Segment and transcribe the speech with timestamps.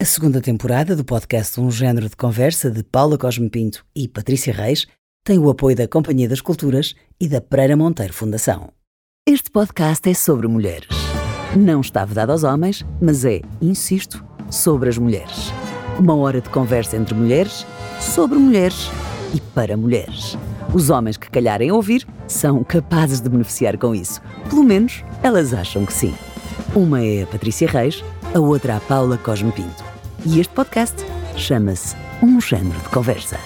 [0.00, 4.50] A segunda temporada do podcast Um Género de Conversa de Paula Cosme Pinto e Patrícia
[4.50, 4.86] Reis
[5.22, 8.70] tem o apoio da Companhia das Culturas e da Pereira Monteiro Fundação.
[9.28, 10.88] Este podcast é sobre mulheres.
[11.54, 15.52] Não está vedado aos homens, mas é, insisto, sobre as mulheres.
[15.98, 17.66] Uma hora de conversa entre mulheres,
[18.00, 18.88] sobre mulheres
[19.34, 20.34] e para mulheres.
[20.72, 24.22] Os homens que calharem ouvir são capazes de beneficiar com isso.
[24.48, 26.14] Pelo menos elas acham que sim.
[26.74, 28.02] Uma é a Patrícia Reis,
[28.34, 29.89] a outra a Paula Cosme Pinto.
[30.26, 30.96] E este podcast
[31.34, 33.38] chama-se Um Género de Conversa.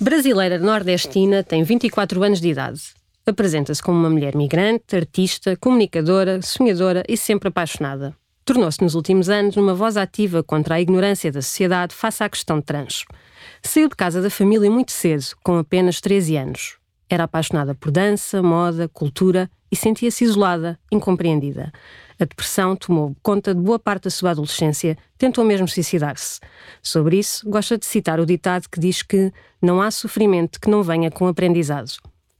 [0.00, 2.80] Brasileira nordestina, tem 24 anos de idade.
[3.24, 8.16] Apresenta-se como uma mulher migrante, artista, comunicadora, sonhadora e sempre apaixonada.
[8.44, 12.60] Tornou-se nos últimos anos uma voz ativa contra a ignorância da sociedade face à questão
[12.60, 13.04] trans.
[13.62, 16.76] Saiu de casa da família muito cedo, com apenas 13 anos.
[17.08, 21.72] Era apaixonada por dança, moda, cultura e sentia-se isolada, incompreendida.
[22.18, 26.40] A depressão tomou conta de boa parte da sua adolescência, tentou mesmo suicidar-se.
[26.82, 30.82] Sobre isso, gosta de citar o ditado que diz que não há sofrimento que não
[30.82, 31.92] venha com aprendizado.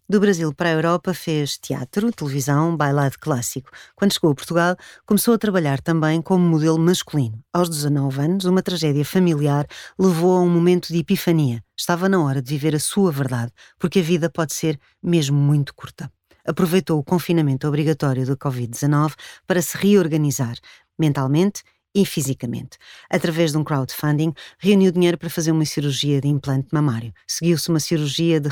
[0.07, 3.71] Do Brasil para a Europa fez teatro, televisão, bailado clássico.
[3.97, 4.77] Quando chegou a Portugal,
[5.07, 7.43] começou a trabalhar também como modelo masculino.
[7.51, 9.67] Aos 19 anos, uma tragédia familiar
[9.99, 11.65] levou a um momento de epifania.
[11.75, 15.75] Estava na hora de viver a sua verdade, porque a vida pode ser mesmo muito
[15.75, 16.13] curta.
[16.47, 19.15] Aproveitou o confinamento obrigatório do Covid-19
[19.47, 20.57] para se reorganizar
[20.99, 21.63] mentalmente
[21.95, 22.77] e fisicamente.
[23.09, 27.13] Através de um crowdfunding, reuniu dinheiro para fazer uma cirurgia de implante mamário.
[27.27, 28.49] Seguiu-se uma cirurgia de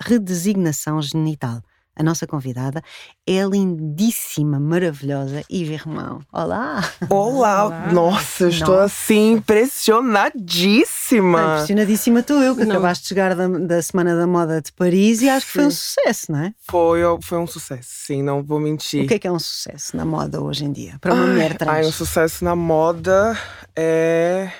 [0.00, 1.62] redesignação genital.
[1.98, 2.80] A nossa convidada
[3.26, 6.20] é lindíssima, maravilhosa Ivy Romão.
[6.32, 6.88] Olá!
[7.10, 7.66] Olá!
[7.66, 7.92] Olá.
[7.92, 11.40] Nossa, eu estou assim impressionadíssima!
[11.40, 12.76] Ah, impressionadíssima tu, eu, que não.
[12.76, 15.72] acabaste de chegar da, da, Semana da Moda de Paris e acho que foi um
[15.72, 16.54] sucesso, não é?
[16.70, 19.04] Foi, foi um sucesso, sim, não vou mentir.
[19.04, 21.30] O que é, que é um sucesso na moda hoje em dia, para uma ai,
[21.30, 21.78] mulher trans?
[21.78, 23.36] Ai, um sucesso na moda
[23.74, 24.52] é.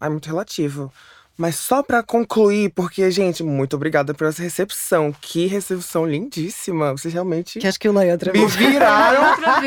[0.00, 0.92] é muito relativo.
[1.36, 5.12] Mas só para concluir, porque, gente, muito obrigada por essa recepção.
[5.20, 6.92] Que recepção lindíssima.
[6.92, 7.58] Vocês realmente.
[7.58, 8.56] Que acho que eu leio outra vez.
[8.56, 9.22] Me viraram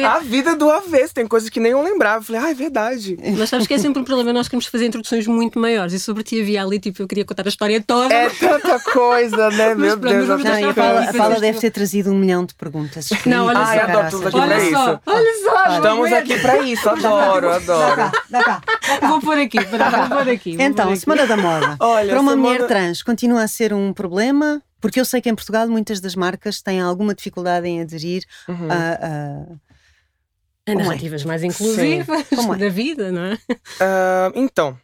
[0.06, 1.14] a vida do avesso.
[1.14, 2.24] Tem coisas que nem eu lembrava.
[2.24, 3.18] Falei, ah, é verdade.
[3.38, 4.32] Mas sabes que é sempre um problema.
[4.32, 5.94] Nós queremos fazer introduções muito maiores.
[5.94, 8.14] E sobre ti havia ali, tipo, eu queria contar a história toda.
[8.14, 9.76] É tanta coisa, né?
[9.76, 10.28] Meu Deus.
[10.28, 13.10] Não, a Paula, a Paula deve ter trazido um milhão de perguntas.
[13.26, 13.84] Não, olha Ai, só.
[13.84, 15.02] adoro tudo aqui olha pra só, isso.
[15.06, 15.76] Olha só.
[15.76, 16.90] Estamos aqui pra isso.
[16.90, 17.96] Adoro, adoro.
[17.96, 19.08] Dá cá, dá cá, dá cá.
[19.08, 20.56] Vou pôr aqui, vou pôr aqui.
[20.56, 21.02] Vou então, pôr aqui.
[21.02, 21.57] Semana da Moda.
[21.80, 24.62] Olha, para uma mulher trans, continua a ser um problema?
[24.80, 28.68] Porque eu sei que em Portugal muitas das marcas têm alguma dificuldade em aderir Uhum.
[28.70, 29.58] a.
[30.70, 32.58] A narrativas mais inclusivas Como é?
[32.58, 33.38] da vida, não é?
[33.80, 34.78] Ah, então,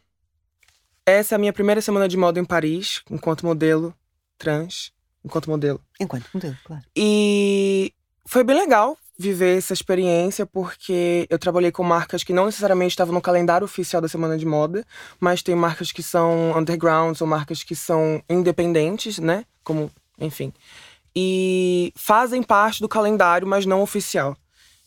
[1.04, 3.94] essa é a minha primeira semana de moda em Paris, enquanto modelo
[4.38, 4.92] trans,
[5.22, 5.78] enquanto modelo.
[6.00, 6.82] Enquanto modelo, claro.
[6.96, 7.92] E
[8.26, 13.14] foi bem legal viver essa experiência, porque eu trabalhei com marcas que não necessariamente estavam
[13.14, 14.84] no calendário oficial da Semana de Moda,
[15.20, 19.44] mas tem marcas que são undergrounds ou marcas que são independentes, né?
[19.62, 20.52] Como, enfim.
[21.14, 24.36] E fazem parte do calendário, mas não oficial.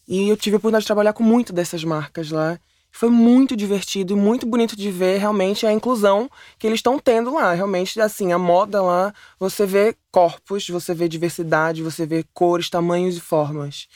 [0.08, 2.60] E eu tive a oportunidade de trabalhar com muito dessas marcas lá.
[2.92, 7.34] Foi muito divertido e muito bonito de ver realmente a inclusão que eles estão tendo
[7.34, 7.54] lá.
[7.54, 13.18] Realmente, assim, a moda lá, você vê corpos, você vê diversidade, você vê cores, tamanhos
[13.18, 13.88] e formas.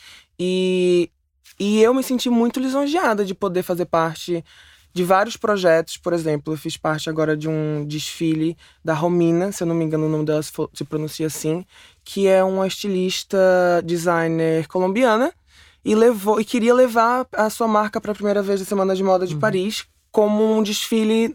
[0.43, 1.11] E,
[1.59, 4.43] e eu me senti muito lisonjeada de poder fazer parte
[4.91, 5.97] de vários projetos.
[5.97, 9.85] Por exemplo, eu fiz parte agora de um desfile da Romina, se eu não me
[9.85, 10.51] engano o nome dela se,
[10.83, 11.63] pronuncia assim,
[12.03, 13.37] que é uma estilista
[13.85, 15.31] designer colombiana
[15.85, 19.03] e levou e queria levar a sua marca para a primeira vez da Semana de
[19.03, 21.33] Moda de Paris como um desfile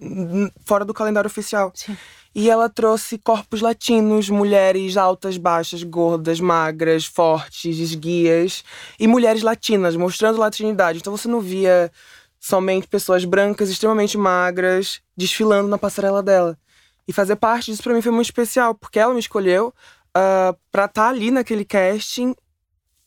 [0.64, 1.72] fora do calendário oficial.
[1.74, 1.96] Sim.
[2.34, 8.62] E ela trouxe corpos latinos, mulheres altas, baixas, gordas, magras, fortes, esguias
[9.00, 10.98] e mulheres latinas, mostrando latinidade.
[10.98, 11.90] Então você não via
[12.38, 16.58] somente pessoas brancas extremamente magras desfilando na passarela dela.
[17.08, 19.72] E fazer parte disso para mim foi muito especial, porque ela me escolheu
[20.14, 22.34] ah, para estar ali naquele casting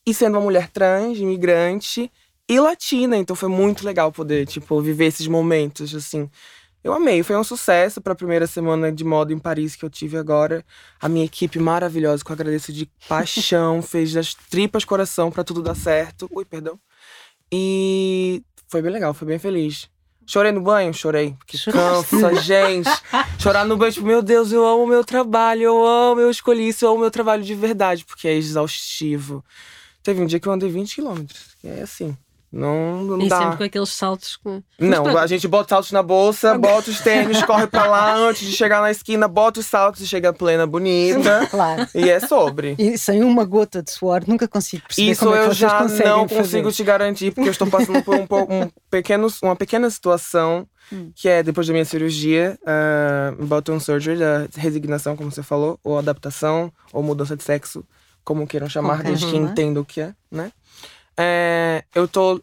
[0.06, 2.12] e sendo uma mulher trans, imigrante
[2.50, 6.28] e latina, então foi muito legal poder, tipo, viver esses momentos, assim.
[6.84, 9.90] Eu amei, foi um sucesso para a primeira semana de moda em Paris que eu
[9.90, 10.66] tive agora.
[11.00, 15.62] A minha equipe maravilhosa, que eu agradeço de paixão, fez das tripas coração para tudo
[15.62, 16.28] dar certo.
[16.32, 16.80] Ui, perdão.
[17.52, 19.88] E foi bem legal, foi bem feliz.
[20.26, 20.92] Chorei no banho?
[20.92, 21.36] Chorei.
[21.46, 22.90] Que cansa, gente.
[23.38, 26.70] Chorar no banho, tipo, meu Deus, eu amo o meu trabalho, eu amo, eu escolhi
[26.70, 29.46] isso, eu amo o meu trabalho de verdade, porque é exaustivo.
[30.02, 31.56] Teve um dia que eu andei 20 quilômetros.
[31.64, 32.18] É assim.
[32.52, 33.38] Não, não E dá.
[33.40, 34.38] sempre com aqueles saltos.
[34.38, 38.48] que- Não, a gente bota saltos na bolsa, bota os tênis, corre pra lá antes
[38.48, 41.48] de chegar na esquina, bota os saltos e chega plena bonita.
[41.52, 41.88] Claro.
[41.94, 42.76] E é sobre.
[42.80, 45.58] E sem uma gota de suor, nunca consigo perceber Isso como é que eu vocês
[45.58, 46.36] já não fazer.
[46.42, 51.12] consigo te garantir, porque eu estou passando por um, um pequeno, uma pequena situação, Hum.
[51.16, 56.00] que é depois da minha cirurgia, uh, bottom surgery, da resignação, como você falou, ou
[56.00, 57.86] adaptação, ou mudança de sexo,
[58.24, 59.52] como queiram chamar, desde que uma.
[59.52, 60.52] entendam o que é, né?
[61.22, 62.42] É, eu tô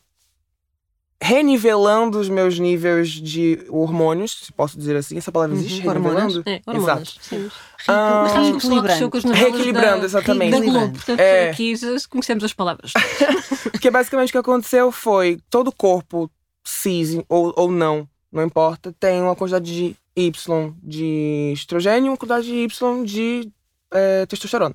[1.19, 5.17] renivelando os meus níveis de hormônios, se posso dizer assim.
[5.17, 5.88] Essa palavra Uhum, existe?
[5.88, 6.34] hormonas.
[6.34, 6.50] Renivelando?
[6.50, 7.08] É, hormonas.
[7.08, 7.25] Exato.
[7.25, 7.50] Sim.
[7.88, 10.50] Mas sabes que o pessoal cresceu com as novelas Reequilibrando, da, exatamente.
[10.50, 10.93] da Globo.
[10.93, 11.50] Portanto, É.
[11.50, 11.75] aqui
[12.11, 12.93] conhecemos as palavras.
[13.73, 16.31] Porque basicamente o que aconteceu foi todo corpo
[16.62, 22.17] cis ou, ou não, não importa, tem uma quantidade de Y de estrogênio e uma
[22.17, 23.50] quantidade de Y de
[23.93, 24.75] eh, testosterona.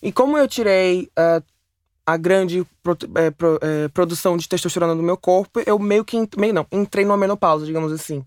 [0.00, 1.42] E como eu tirei ah,
[2.04, 6.16] a grande pro- eh, pro- eh, produção de testosterona do meu corpo, eu meio que
[6.36, 8.24] meio não, entrei numa menopausa, digamos assim.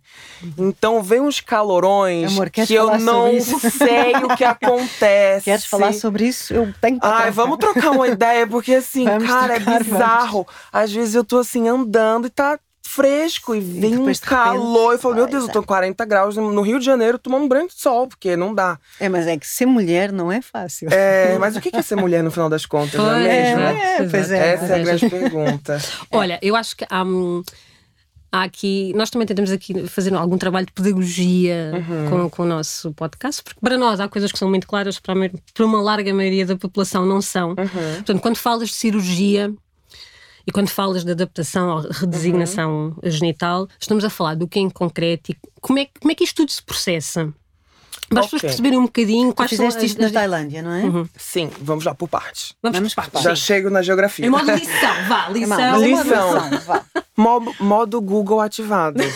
[0.57, 5.45] Então veio uns calorões Amor, que eu não sei o que acontece.
[5.45, 6.53] Queres falar sobre isso?
[6.53, 10.47] Eu tenho que Ai, vamos trocar uma ideia, porque assim, Vamos cara, trocar, é bizarro.
[10.71, 12.57] Às vezes eu tô assim andando e tá
[12.87, 14.93] fresco e vem um depois, de calor.
[14.93, 15.61] Eu falo, meu Deus, eu tô é.
[15.61, 18.79] com 40 graus no Rio de Janeiro tomando banho de sol, porque não dá.
[18.99, 20.89] É, mas é que ser mulher não é fácil.
[20.91, 23.61] É, mas o que é ser mulher no final das contas, não é mesmo?
[23.61, 24.53] é, pois é.
[24.53, 25.77] Essa é a grande pergunta.
[26.11, 27.43] Olha, eu acho que há, hum,
[28.31, 28.93] há aqui.
[28.95, 32.09] Nós também tentamos aqui fazer algum trabalho de pedagogia Uhum.
[32.09, 35.13] com, com o nosso podcast, porque para nós há coisas que são muito claras, para,
[35.13, 37.49] a mai- para uma larga maioria da população não são.
[37.49, 37.95] Uhum.
[37.95, 39.53] Portanto, quando falas de cirurgia
[40.47, 43.11] e quando falas de adaptação ou redesignação Uhum.
[43.11, 46.35] genital, estamos a falar do que em concreto e como é, como é que isto
[46.37, 47.33] tudo se processa.
[48.09, 48.49] Para as pessoas Ok.
[48.49, 51.05] perceberem um bocadinho Tu quais são fizeste as, isto na Tailândia, não é?
[51.17, 52.53] Sim, vamos lá por partes.
[52.61, 53.21] Vamos, Vamos por partes.
[53.23, 53.41] Já sim.
[53.41, 54.25] chego na geografia.
[54.25, 55.57] Em modo lição, vá, lição.
[55.57, 56.49] Não, uma Lição.
[56.49, 56.83] lição, vá.
[57.17, 59.01] Modo, modo Google ativado.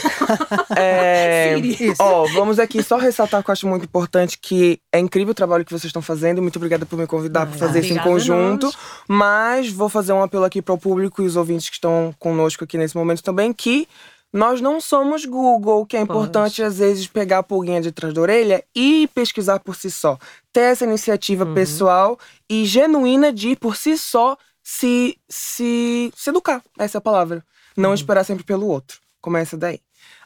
[0.77, 1.55] É,
[1.99, 5.65] ó, vamos aqui só ressaltar que eu acho muito importante que é incrível o trabalho
[5.65, 6.41] que vocês estão fazendo.
[6.41, 8.71] Muito obrigada por me convidar para fazer isso em conjunto.
[9.07, 12.63] Mas vou fazer um apelo aqui para o público e os ouvintes que estão conosco
[12.63, 13.87] aqui nesse momento também que
[14.31, 18.21] nós não somos Google, que é importante às vezes pegar a pulguinha de trás da
[18.21, 20.17] orelha e pesquisar por si só.
[20.53, 21.53] Ter essa iniciativa Uhum.
[21.53, 26.61] pessoal e genuína de por si só se, se, se educar.
[26.77, 27.43] Essa é a palavra.
[27.75, 28.99] Não esperar sempre pelo outro.
[29.21, 29.79] Começa daí.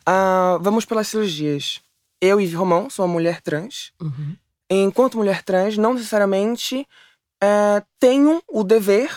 [0.05, 1.79] Ah, vamos pelas cirurgias.
[2.19, 3.93] Eu, Ive Romão, sou uma mulher trans.
[4.01, 4.35] Uhum.
[4.69, 6.85] Enquanto mulher trans, não necessariamente
[7.41, 9.09] eh, tenho o dever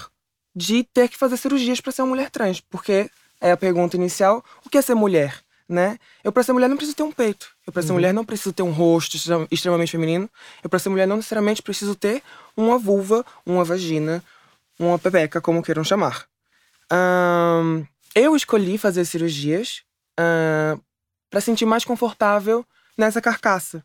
[0.55, 2.61] de ter que fazer cirurgias para ser uma mulher trans.
[2.61, 3.11] Porque
[3.41, 5.41] é a pergunta inicial: o que é ser mulher?
[5.69, 5.99] Né?
[6.23, 7.49] Eu, para ser mulher, não preciso ter um peito.
[7.67, 10.31] Eu, para ser mulher, não preciso ter um rosto extrem- extremamente feminino.
[10.63, 12.23] Eu, para ser mulher, não necessariamente preciso ter
[12.57, 14.23] uma vulva, uma vagina,
[14.79, 16.25] uma pepeca, como queiram chamar.
[16.89, 17.85] Ahn,
[18.15, 19.83] eu escolhi fazer cirurgias
[21.31, 22.65] para sentir mais confortável
[22.97, 23.85] nessa carcaça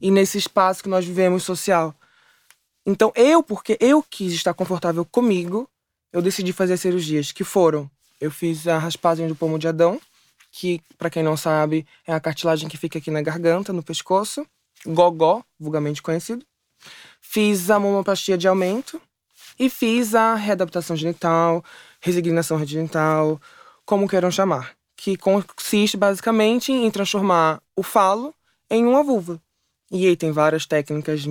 [0.00, 1.94] e nesse espaço que nós vivemos social.
[2.86, 5.68] Então, eu, porque eu quis estar confortável comigo,
[6.12, 10.00] eu decidi fazer cirurgias que foram: eu fiz a raspagem do pomo de Adão,
[10.50, 14.46] que, para quem não sabe, é a cartilagem que fica aqui na garganta, no pescoço,
[14.86, 16.44] gogó, vulgarmente conhecido.
[17.20, 19.00] Fiz a mamoplastia de aumento
[19.58, 21.64] e fiz a readaptação genital,
[22.00, 23.40] resignação genital,
[23.84, 28.34] como queiram chamar, que consiste basicamente em transformar o falo
[28.70, 29.40] em uma vulva.
[29.90, 31.24] E aí tem várias técnicas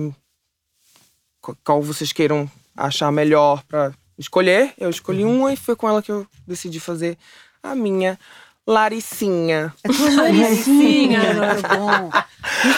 [1.64, 4.72] qual vocês queiram achar melhor para escolher.
[4.78, 7.16] Eu escolhi uma e foi com ela que eu decidi fazer
[7.62, 8.18] a minha
[8.66, 9.72] Laricinha.
[9.82, 11.20] A tua Laricinha,
[11.74, 12.10] bom.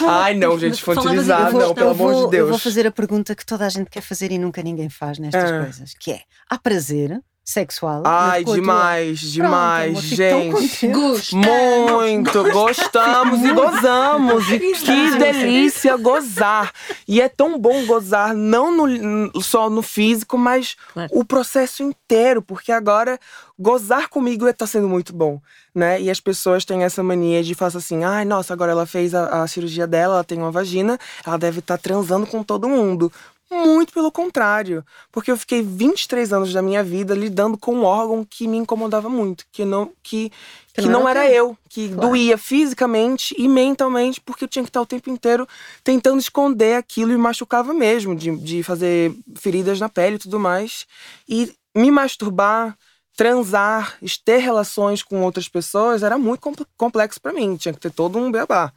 [0.09, 2.33] Ai, não, gente, infantilizar, não, pelo amor de Deus.
[2.33, 5.19] Eu vou fazer a pergunta que toda a gente quer fazer e nunca ninguém faz
[5.19, 5.63] nestas Ah.
[5.63, 8.03] coisas, que é, há prazer sexual?
[8.05, 10.87] Ai, demais, demais, Pronto, gente.
[11.35, 14.49] Muito, gostamos e gozamos.
[14.49, 16.71] E que delícia gozar.
[17.07, 21.09] E é tão bom gozar, não no- só no físico, mas Claro.
[21.13, 23.19] o processo inteiro, porque agora
[23.59, 25.39] gozar comigo está sendo muito bom,
[25.73, 26.01] né?
[26.01, 29.43] E as pessoas têm essa mania de falar assim: ai, nossa, agora ela fez a,
[29.43, 33.11] a cirurgia dela, ela tem uma vagina, ela deve estar transando com todo mundo.
[33.53, 34.81] Muito pelo contrário,
[35.11, 39.09] porque eu fiquei 23 anos da minha vida lidando com um órgão que me incomodava
[39.09, 40.31] muito, que não que,
[40.73, 44.69] que, não não era era eu, que doía fisicamente e mentalmente, porque eu tinha que
[44.69, 45.45] estar o tempo inteiro
[45.83, 50.87] tentando esconder aquilo e machucava mesmo, de, de fazer feridas na pele e tudo mais.
[51.27, 52.77] E me masturbar,
[53.17, 57.91] transar, ter relações com outras pessoas era muito compl- complexo pra mim, tinha que ter
[57.91, 58.71] todo um beabá.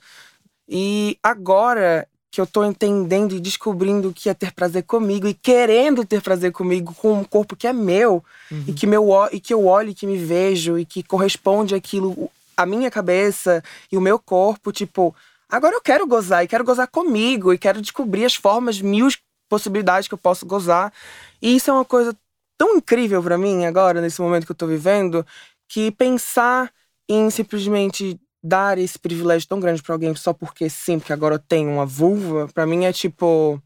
[0.68, 5.34] E agora que eu tô entendendo e descobrindo o que é ter prazer comigo e
[5.34, 8.64] querendo ter prazer comigo com um corpo que é meu uhum.
[8.66, 12.28] e que meu e que eu olho e que me vejo e que corresponde aquilo
[12.56, 15.14] a minha cabeça e o meu corpo, tipo,
[15.48, 19.06] agora eu quero gozar e quero gozar comigo e quero descobrir as formas, mil
[19.48, 20.92] possibilidades que eu posso gozar.
[21.40, 22.16] E isso é uma coisa
[22.58, 25.24] tão incrível para mim agora nesse momento que eu tô vivendo,
[25.68, 26.68] que pensar
[27.08, 31.38] em simplesmente dar esse privilégio tão grande para alguém só porque sim, porque agora eu
[31.38, 33.60] tenho uma vulva, para mim é tipo.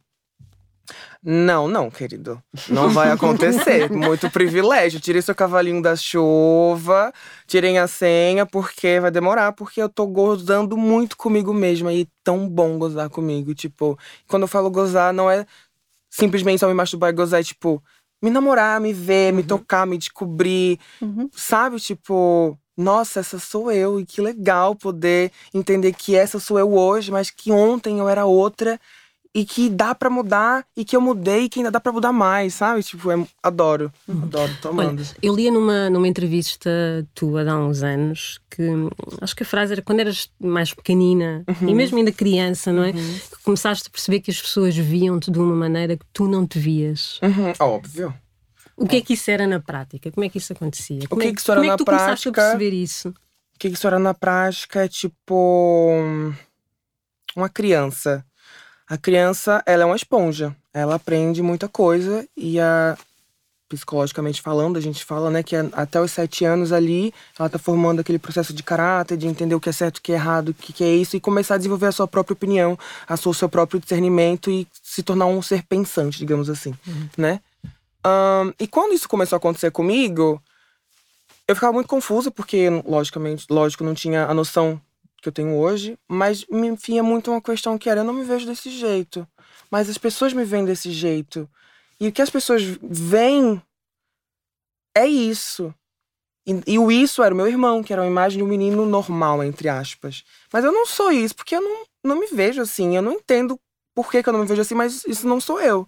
[1.23, 2.40] Não, não, querido.
[2.68, 3.90] Não vai acontecer.
[3.92, 5.00] Muito privilégio.
[5.00, 7.12] Tirei seu cavalinho da chuva,
[7.47, 11.92] tirei a senha, porque vai demorar, porque eu tô gozando muito comigo mesma.
[11.92, 13.52] E tão bom gozar comigo.
[13.54, 15.44] Tipo, quando eu falo gozar, não é
[16.08, 17.82] simplesmente só me masturbar e gozar, é tipo,
[18.23, 19.38] me namorar, me ver, uhum.
[19.38, 20.78] me tocar, me descobrir.
[21.02, 21.28] Uhum.
[21.32, 21.78] Sabe?
[21.80, 27.11] Tipo, nossa, essa sou eu, e que legal poder entender que essa sou eu hoje,
[27.11, 28.80] mas que ontem eu era outra
[29.35, 32.12] e que dá para mudar e que eu mudei e que ainda dá para mudar
[32.12, 32.82] mais, sabe?
[32.82, 34.23] Tipo, é, adoro, uhum.
[34.23, 35.00] adoro, tomando.
[35.00, 36.70] Olha, eu lia numa, numa entrevista
[37.14, 38.62] tua há uns anos que
[39.20, 41.68] acho que a frase era quando eras mais pequenina uhum.
[41.68, 42.90] e mesmo ainda criança, não é?
[42.90, 43.18] Uhum.
[43.30, 46.58] Que começaste a perceber que as pessoas viam-te de uma maneira que tu não te
[46.58, 47.20] vias.
[47.23, 47.52] Uhum.
[47.61, 48.14] Óbvio.
[48.78, 50.11] O que é que isso era na prática?
[50.11, 51.06] Como é que isso acontecia?
[51.08, 52.04] Como o que, é, que isso era como é que tu prática?
[52.04, 53.08] começaste a perceber isso?
[53.08, 55.90] O que, que isso era na prática é tipo.
[57.35, 58.25] Uma criança.
[58.88, 60.54] A criança, ela é uma esponja.
[60.73, 62.97] Ela aprende muita coisa e a
[63.68, 68.00] psicologicamente falando, a gente fala, né, que até os sete anos ali, ela tá formando
[68.00, 70.54] aquele processo de caráter, de entender o que é certo, o que é errado, o
[70.54, 73.49] que é isso, e começar a desenvolver a sua própria opinião, a sua, o seu
[73.49, 77.08] próprio discernimento e se tornar um ser pensante, digamos assim, uhum.
[77.18, 77.40] né?
[78.08, 80.42] Um, e quando isso começou a acontecer comigo,
[81.46, 84.80] eu ficava muito confusa, porque, logicamente, lógico, não tinha a noção
[85.20, 88.24] que eu tenho hoje, mas me vinha muito uma questão que era: eu não me
[88.24, 89.26] vejo desse jeito,
[89.70, 91.48] mas as pessoas me veem desse jeito.
[92.00, 93.60] E o que as pessoas veem
[94.96, 95.74] é isso.
[96.46, 98.86] E, e, o isso era o meu irmão, que era uma imagem de um menino
[98.86, 100.24] normal, entre aspas.
[100.52, 102.96] Mas eu não sou isso, porque eu não, não me vejo assim.
[102.96, 103.60] Eu não entendo
[103.94, 105.86] por que, que eu não me vejo assim, mas isso não sou eu.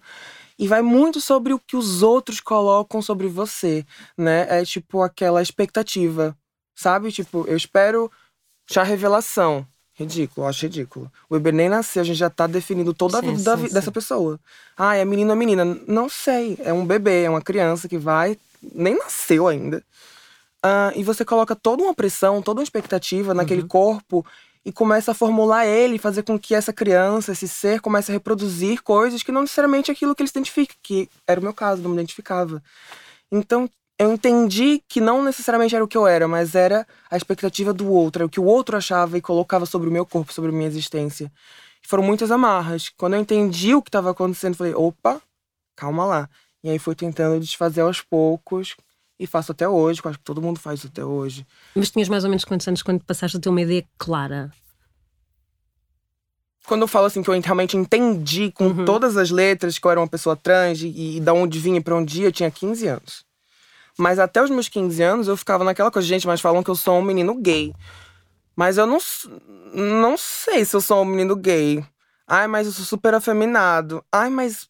[0.61, 3.83] E vai muito sobre o que os outros colocam sobre você,
[4.15, 4.45] né?
[4.47, 6.37] É tipo aquela expectativa,
[6.75, 7.11] sabe?
[7.11, 8.11] Tipo, eu espero
[8.69, 9.65] já revelação.
[9.93, 11.11] Ridículo, acho ridículo.
[11.27, 14.39] O bebê nem nasceu, a gente já tá definindo toda a vida sim, dessa pessoa.
[14.77, 15.65] Ah, é menino ou menina?
[15.87, 16.55] Não sei.
[16.59, 18.37] É um bebê, é uma criança que vai.
[18.61, 19.83] Nem nasceu ainda.
[20.63, 23.67] Uh, e você coloca toda uma pressão, toda uma expectativa naquele uhum.
[23.67, 24.23] corpo
[24.63, 28.83] e começa a formular ele, fazer com que essa criança, esse ser, comece a reproduzir
[28.83, 31.81] coisas que não necessariamente é aquilo que ele se identifica, que era o meu caso,
[31.81, 32.61] não me identificava.
[33.31, 37.71] Então, eu entendi que não necessariamente era o que eu era, mas era a expectativa
[37.73, 40.49] do outro, era o que o outro achava e colocava sobre o meu corpo, sobre
[40.49, 41.31] a minha existência.
[41.83, 42.89] E foram muitas amarras.
[42.97, 45.21] Quando eu entendi o que estava acontecendo, falei: opa,
[45.75, 46.29] calma lá.
[46.63, 48.75] E aí fui tentando desfazer aos poucos,
[49.21, 51.45] e faço até hoje, acho que todo mundo faz isso até hoje.
[51.75, 54.51] Mas tinhas mais ou menos quantos anos quando passaste a ter uma ideia clara?
[56.65, 58.85] Quando eu falo assim que eu realmente entendi com uhum.
[58.85, 61.83] todas as letras que eu era uma pessoa trans e, e da onde vinha e
[61.83, 63.25] pra onde ia, eu tinha 15 anos.
[63.95, 66.75] Mas até os meus 15 anos eu ficava naquela coisa, gente, mas falam que eu
[66.75, 67.75] sou um menino gay.
[68.55, 68.97] Mas eu não,
[69.73, 71.85] não sei se eu sou um menino gay.
[72.27, 74.03] Ai, mas eu sou super afeminado.
[74.11, 74.67] Ai, mas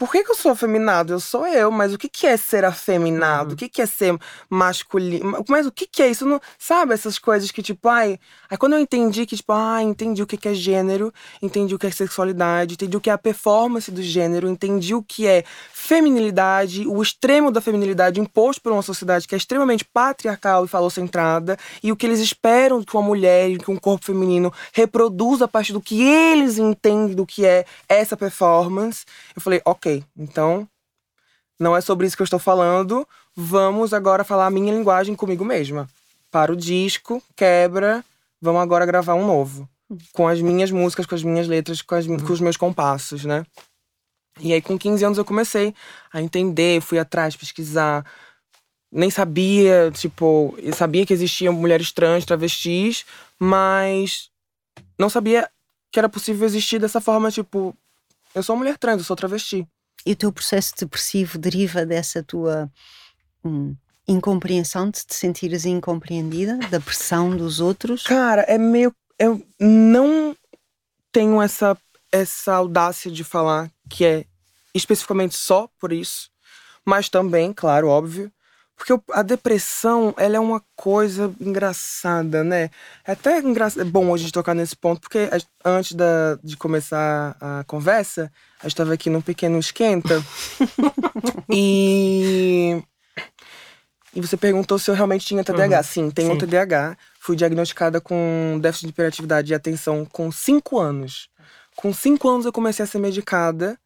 [0.00, 1.12] por que, que, eu sou afeminado?
[1.12, 3.48] Eu sou eu, mas o que, que é ser afeminado?
[3.48, 3.52] Uhum.
[3.52, 4.16] O que, que é ser
[4.48, 5.44] masculino?
[5.46, 6.24] Mas o que, que é isso?
[6.24, 8.18] Não, sabe, essas coisas que, tipo, ai.
[8.48, 11.78] Aí quando eu entendi que, tipo, ai, entendi o que, que é gênero, entendi o
[11.78, 15.44] que é sexualidade, entendi o que é a performance do gênero, entendi o que é
[15.70, 21.58] feminilidade, o extremo da feminilidade imposto por uma sociedade que é extremamente patriarcal e falocentrada,
[21.82, 25.74] e o que eles esperam que uma mulher que um corpo feminino reproduza a partir
[25.74, 29.04] do que eles entendem do que é essa performance.
[29.36, 30.68] Eu falei, ok então
[31.60, 33.06] não é sobre isso que eu estou falando.
[33.36, 35.86] Vamos agora falar a minha linguagem comigo mesma.
[36.30, 38.02] Para o disco, quebra,
[38.40, 39.68] vamos agora gravar um novo.
[40.12, 43.44] Com as minhas músicas, com as minhas letras, com, as, com os meus compassos, né?
[44.40, 45.74] E aí, com 15 anos, eu comecei
[46.10, 48.06] a entender, fui atrás, pesquisar.
[48.90, 53.04] Nem sabia, tipo, eu sabia que existiam mulheres trans, travestis,
[53.38, 54.30] mas
[54.98, 55.48] não sabia
[55.92, 57.76] que era possível existir dessa forma, tipo,
[58.34, 59.66] eu sou mulher trans, eu sou travesti.
[60.04, 62.70] E o teu processo depressivo deriva dessa tua
[63.44, 63.74] hum,
[64.06, 68.02] incompreensão, de te sentires incompreendida, da pressão dos outros?
[68.02, 68.94] Cara, é meio.
[69.18, 70.34] Eu não
[71.12, 71.76] tenho essa,
[72.10, 74.24] essa audácia de falar que é
[74.74, 76.30] especificamente só por isso,
[76.84, 78.32] mas também, claro, óbvio,
[78.80, 82.70] Porque a depressão, ela é uma coisa engraçada, né?
[83.06, 85.28] É até engraçado, é bom a gente tocar nesse ponto, porque
[85.62, 90.24] antes da, de começar a conversa, a gente estava aqui num pequeno esquenta.
[91.50, 92.82] e.
[94.14, 95.76] E você perguntou se eu realmente tinha TDAH.
[95.76, 95.82] Uhum.
[95.82, 96.38] Sim, tenho Sim.
[96.38, 96.96] TDAH.
[97.20, 101.28] Fui diagnosticada com déficit de hiperatividade e atenção com 5 anos.
[101.76, 103.78] Com 5 anos eu comecei a ser medicada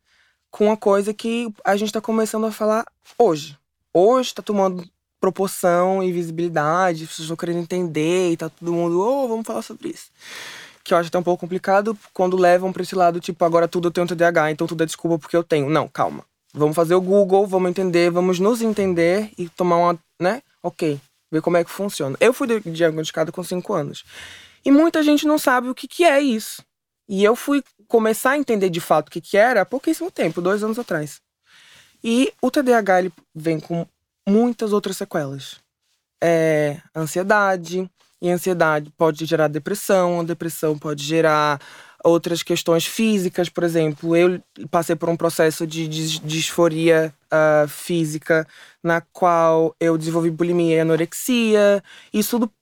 [0.53, 2.85] com uma coisa que a gente está começando a falar
[3.19, 3.59] hoje
[3.95, 4.85] hoje está tomando
[5.21, 9.63] proporção e visibilidade, as pessoas estão querendo entender e tá todo mundo, oh, vamos falar
[9.63, 10.11] sobre isso.
[10.83, 13.89] Que eu acho até um pouco complicado quando levam para esse lado, tipo, agora tudo
[13.89, 15.71] eu tenho TDAH, então tudo é desculpa porque eu tenho.
[15.71, 16.27] Não, calma.
[16.53, 20.43] Vamos fazer o Google, vamos entender, vamos nos entender e tomar uma, né?
[20.63, 21.01] Ok,
[21.33, 22.17] ver como é que funciona.
[22.21, 24.05] Eu fui diagnosticada com 5 anos.
[24.65, 26.63] E muita gente não sabe o que, que é isso.
[27.09, 30.41] E eu fui começar a entender de fato o que, que era há pouquíssimo tempo,
[30.41, 31.21] dois anos atrás.
[32.05, 33.87] E o TDAH ele vem com
[34.29, 35.57] muitas outras sequelas.
[36.23, 41.61] É ansiedade, e ansiedade pode gerar depressão, a depressão pode gerar
[42.05, 48.47] outras questões físicas, por exemplo, eu passei por um processo de disforia uh, física,
[48.83, 51.83] na qual eu desenvolvi bulimia e anorexia.
[52.13, 52.53] Isso tudo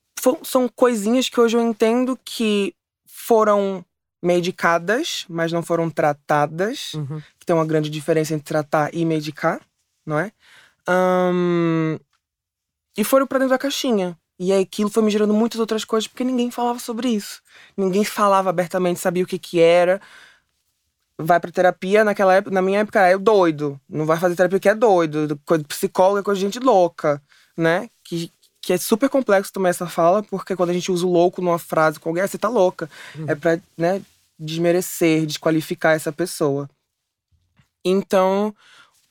[0.45, 2.73] são coisinhas que hoje eu entendo que
[3.05, 3.85] foram
[4.23, 6.95] medicadas, mas não foram tratadas.
[6.95, 7.21] Uhum.
[7.39, 9.61] Que tem uma grande diferença entre tratar e medicar,
[10.07, 10.31] não é?
[10.89, 11.99] Um,
[12.97, 14.17] e foram para dentro da caixinha.
[14.39, 17.41] E aí aquilo foi me gerando muitas outras coisas, porque ninguém falava sobre isso.
[17.77, 20.01] Ninguém falava abertamente, sabia o que que era.
[21.19, 23.81] Vai pra terapia, naquela época, na minha época, é doido.
[23.89, 25.41] Não vai fazer terapia que é doido.
[25.45, 27.23] Coisa psicóloga é coisa de gente louca,
[27.57, 27.89] né?
[28.03, 31.41] Que, que é super complexo também essa fala, porque quando a gente usa o louco
[31.41, 32.91] numa frase com alguém, ah, você tá louca.
[33.17, 33.27] Uhum.
[33.29, 34.03] É pra, né,
[34.43, 36.69] desmerecer, desqualificar essa pessoa.
[37.85, 38.55] Então,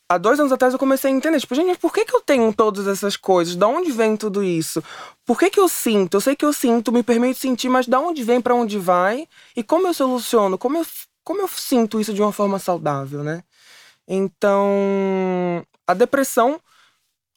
[0.09, 2.53] há dois anos atrás eu comecei a entender, tipo, gente, por que, que eu tenho
[2.53, 3.55] todas essas coisas?
[3.55, 4.83] De onde vem tudo isso?
[5.25, 6.17] Por que, que eu sinto?
[6.17, 9.27] Eu sei que eu sinto, me permito sentir, mas de onde vem, para onde vai?
[9.55, 10.57] E como eu soluciono?
[10.57, 10.85] Como eu,
[11.23, 13.43] como eu sinto isso de uma forma saudável, né?
[14.07, 16.59] Então, a depressão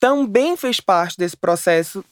[0.01, 2.05] também fez parte desse processo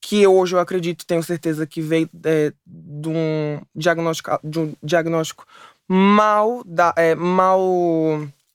[0.00, 5.44] que hoje eu acredito, tenho certeza que veio é, de, um diagnóstico, de um diagnóstico
[5.86, 7.60] mal, da, é, mal,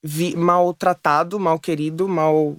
[0.02, 2.56] vi, mal tratado, mal querido, mal.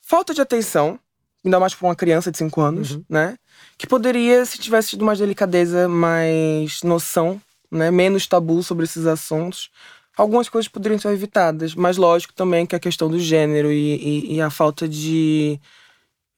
[0.00, 0.98] Falta de atenção,
[1.44, 3.04] ainda mais para uma criança de 5 anos, uhum.
[3.08, 3.36] né?
[3.78, 7.90] Que poderia, se tivesse tido mais delicadeza, mais noção, né?
[7.90, 9.70] Menos tabu sobre esses assuntos,
[10.16, 11.74] algumas coisas poderiam ser evitadas.
[11.74, 15.60] Mas lógico também que a questão do gênero e, e, e a falta de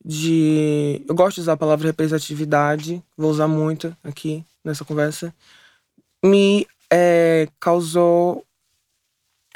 [0.05, 1.03] de.
[1.09, 5.35] Eu gosto de usar a palavra representatividade, vou usar muito aqui nessa conversa.
[6.23, 8.45] Me é, causou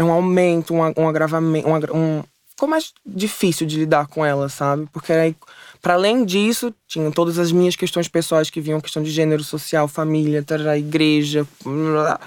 [0.00, 4.88] um aumento, um, um agravamento, um, um, ficou mais difícil de lidar com ela, sabe?
[4.92, 5.37] Porque aí,
[5.82, 9.88] para além disso, tinha todas as minhas questões pessoais que vinham, questão de gênero, social,
[9.88, 11.46] família, tarará, igreja.
[11.64, 12.20] Blá.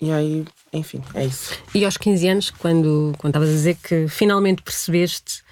[0.00, 1.58] E aí, enfim, é isso.
[1.74, 5.42] E aos 15 anos, quando estavas a dizer que finalmente percebeste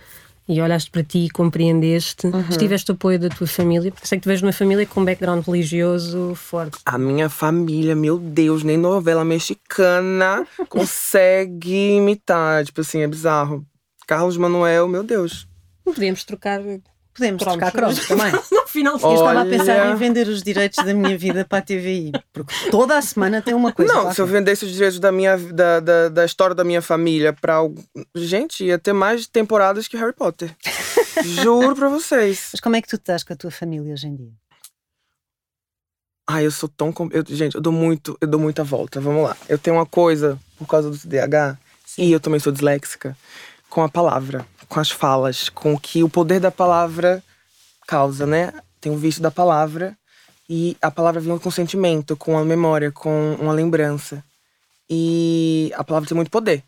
[0.48, 2.42] e olhaste para ti e compreendeste, uhum.
[2.56, 5.44] tiveste apoio da tua família, porque sei que tu vês uma família com um background
[5.44, 6.78] religioso forte.
[6.84, 12.64] A minha família, meu Deus, nem novela mexicana consegue imitar.
[12.64, 13.66] Tipo assim, é bizarro.
[14.06, 15.48] Carlos Manuel, meu Deus.
[15.84, 16.60] Podíamos trocar
[17.16, 18.30] Podemos trocar cromos também.
[18.82, 21.62] no final, eu estava a pensar em vender os direitos da minha vida para a
[21.62, 22.12] TVI.
[22.32, 23.92] Porque toda a semana tem uma coisa.
[23.92, 27.32] Não, se eu vendesse os direitos da, minha, da, da, da história da minha família
[27.32, 27.58] para.
[28.14, 30.54] Gente, ia ter mais temporadas que Harry Potter.
[31.24, 32.50] Juro para vocês.
[32.52, 34.32] Mas como é que tu estás com a tua família hoje em dia?
[36.28, 36.92] Ai, eu sou tão.
[37.12, 39.00] Eu, gente, eu dou muito, eu dou muita volta.
[39.00, 39.36] Vamos lá.
[39.48, 42.02] Eu tenho uma coisa, por causa do TDAH, Sim.
[42.02, 43.16] e eu também sou disléxica,
[43.70, 47.22] com a palavra com as falas, com o que o poder da palavra
[47.86, 48.52] causa, né?
[48.80, 49.96] Tem o vício da palavra
[50.48, 54.24] e a palavra vem com sentimento, com a memória, com uma lembrança.
[54.88, 56.62] E a palavra tem muito poder.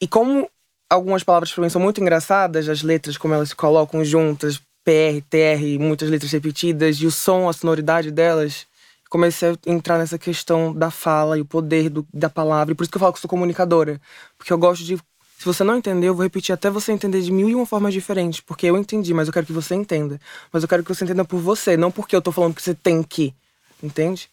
[0.00, 0.48] E como
[0.88, 5.20] algumas palavras para mim são muito engraçadas, as letras como elas se colocam juntas, PR,
[5.28, 8.66] TR, muitas letras repetidas e o som, a sonoridade delas,
[9.10, 12.72] comecei a entrar nessa questão da fala e o poder do, da palavra.
[12.72, 14.00] E por isso que eu falo que sou comunicadora,
[14.36, 14.98] porque eu gosto de
[15.38, 17.94] se você não entendeu, eu vou repetir até você entender de mil e uma formas
[17.94, 18.40] diferentes.
[18.40, 20.20] Porque eu entendi, mas eu quero que você entenda.
[20.52, 22.74] Mas eu quero que você entenda por você, não porque eu tô falando que você
[22.74, 23.32] tem que.
[23.80, 24.28] Entende?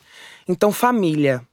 [0.47, 1.47] Então, família.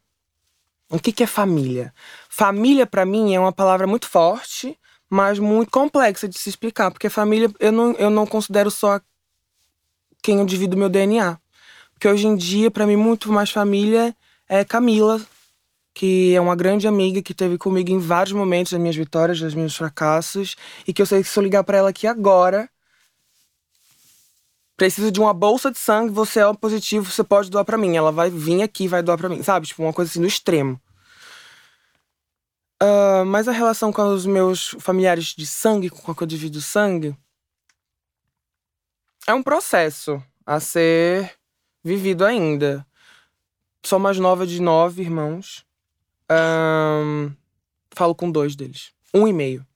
[0.88, 1.92] O que, que é família?
[2.30, 4.74] Família, para mim, é uma palavra muito forte,
[5.10, 6.90] mas muito complexa de se explicar.
[6.90, 9.02] Porque família, eu não, eu não considero só
[10.22, 11.38] quem eu divido meu DNA.
[11.92, 14.16] Porque hoje em dia, para mim, muito mais família
[14.48, 15.20] é Camila,
[15.94, 19.54] que é uma grande amiga que teve comigo em vários momentos das minhas vitórias, dos
[19.54, 22.68] meus fracassos, e que eu sei que se eu ligar para ela aqui agora,
[24.76, 27.96] preciso de uma bolsa de sangue, você é positivo, você pode doar para mim.
[27.96, 29.66] Ela vai vir aqui, vai doar para mim, sabe?
[29.66, 30.80] Tipo, uma coisa assim no extremo.
[32.82, 36.60] Uh, mas a relação com os meus familiares de sangue, com a que eu divido
[36.60, 37.16] sangue,
[39.24, 41.32] é um processo a ser
[41.84, 42.84] vivido ainda.
[43.84, 45.64] Sou mais nova de nove irmãos.
[46.32, 47.32] Um,
[47.94, 48.92] falo com dois deles.
[49.12, 49.66] Um e meio.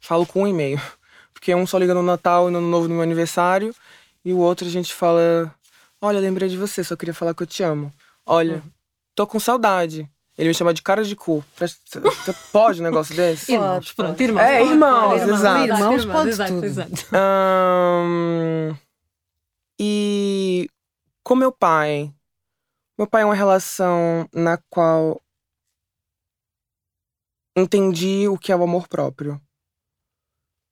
[0.00, 0.80] Falo com um e meio.
[1.32, 3.74] Porque um só liga no Natal e no Novo no meu aniversário.
[4.24, 5.54] E o outro a gente fala:
[6.00, 7.92] Olha, lembrei de você, só queria falar que eu te amo.
[8.24, 8.62] Olha,
[9.14, 10.08] tô com saudade.
[10.36, 11.44] Ele me chama de cara de cu.
[11.56, 13.52] Você pode um negócio desse?
[13.52, 14.42] Irmãos, pronto, irmãos.
[14.42, 15.64] É, irmãos, exato.
[15.64, 16.64] Irmãos, pode exato, tudo.
[16.64, 17.06] Exato.
[17.14, 18.76] Um,
[19.78, 20.68] e
[21.22, 22.12] com meu pai.
[22.98, 25.20] Meu pai é uma relação na qual
[27.56, 29.40] entendi o que é o amor próprio.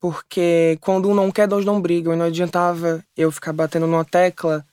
[0.00, 2.12] Porque quando um não quer, dois não brigam.
[2.12, 4.66] E não adiantava eu ficar batendo numa tecla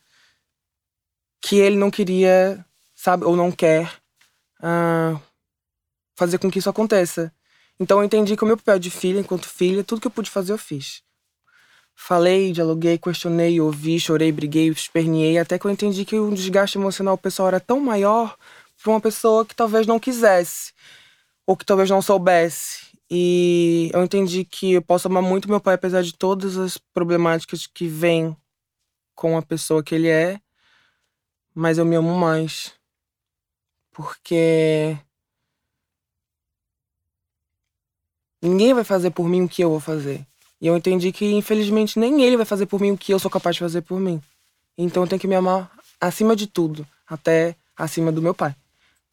[1.41, 3.91] que ele não queria, sabe, ou não quer
[4.59, 5.19] uh,
[6.15, 7.31] fazer com que isso aconteça.
[7.79, 10.29] Então eu entendi que o meu papel de filha, enquanto filha, tudo que eu pude
[10.29, 11.01] fazer eu fiz.
[11.95, 17.17] Falei, dialoguei, questionei, ouvi, chorei, briguei, esperneei, até que eu entendi que o desgaste emocional
[17.17, 18.37] pessoal era tão maior
[18.81, 20.73] para uma pessoa que talvez não quisesse,
[21.49, 22.95] ou que talvez não soubesse.
[23.09, 27.65] E eu entendi que eu posso amar muito meu pai, apesar de todas as problemáticas
[27.65, 28.37] que vêm
[29.15, 30.39] com a pessoa que ele é,
[31.55, 32.71] mas eu me amo mais
[33.91, 34.95] porque
[38.39, 40.23] ninguém vai fazer por mim o que eu vou fazer.
[40.61, 43.31] E eu entendi que, infelizmente, nem ele vai fazer por mim o que eu sou
[43.31, 44.21] capaz de fazer por mim.
[44.77, 48.55] Então eu tenho que me amar acima de tudo, até acima do meu pai.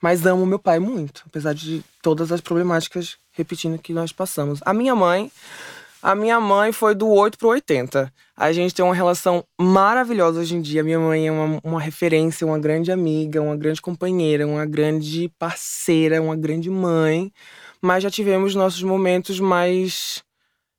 [0.07, 4.61] Mas amo meu pai muito, apesar de todas as problemáticas, repetindo, que nós passamos.
[4.65, 5.33] A minha mãe
[6.01, 8.13] a minha mãe foi do 8 pro 80.
[8.37, 10.85] A gente tem uma relação maravilhosa hoje em dia.
[10.85, 16.23] Minha mãe é uma, uma referência, uma grande amiga, uma grande companheira, uma grande parceira,
[16.23, 17.33] uma grande mãe.
[17.83, 20.23] Mas já tivemos nossos momentos mais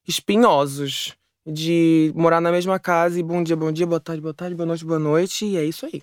[0.08, 4.56] espinhosos de morar na mesma casa e bom dia, bom dia, boa tarde, boa tarde,
[4.56, 6.02] boa noite, boa noite, e é isso aí.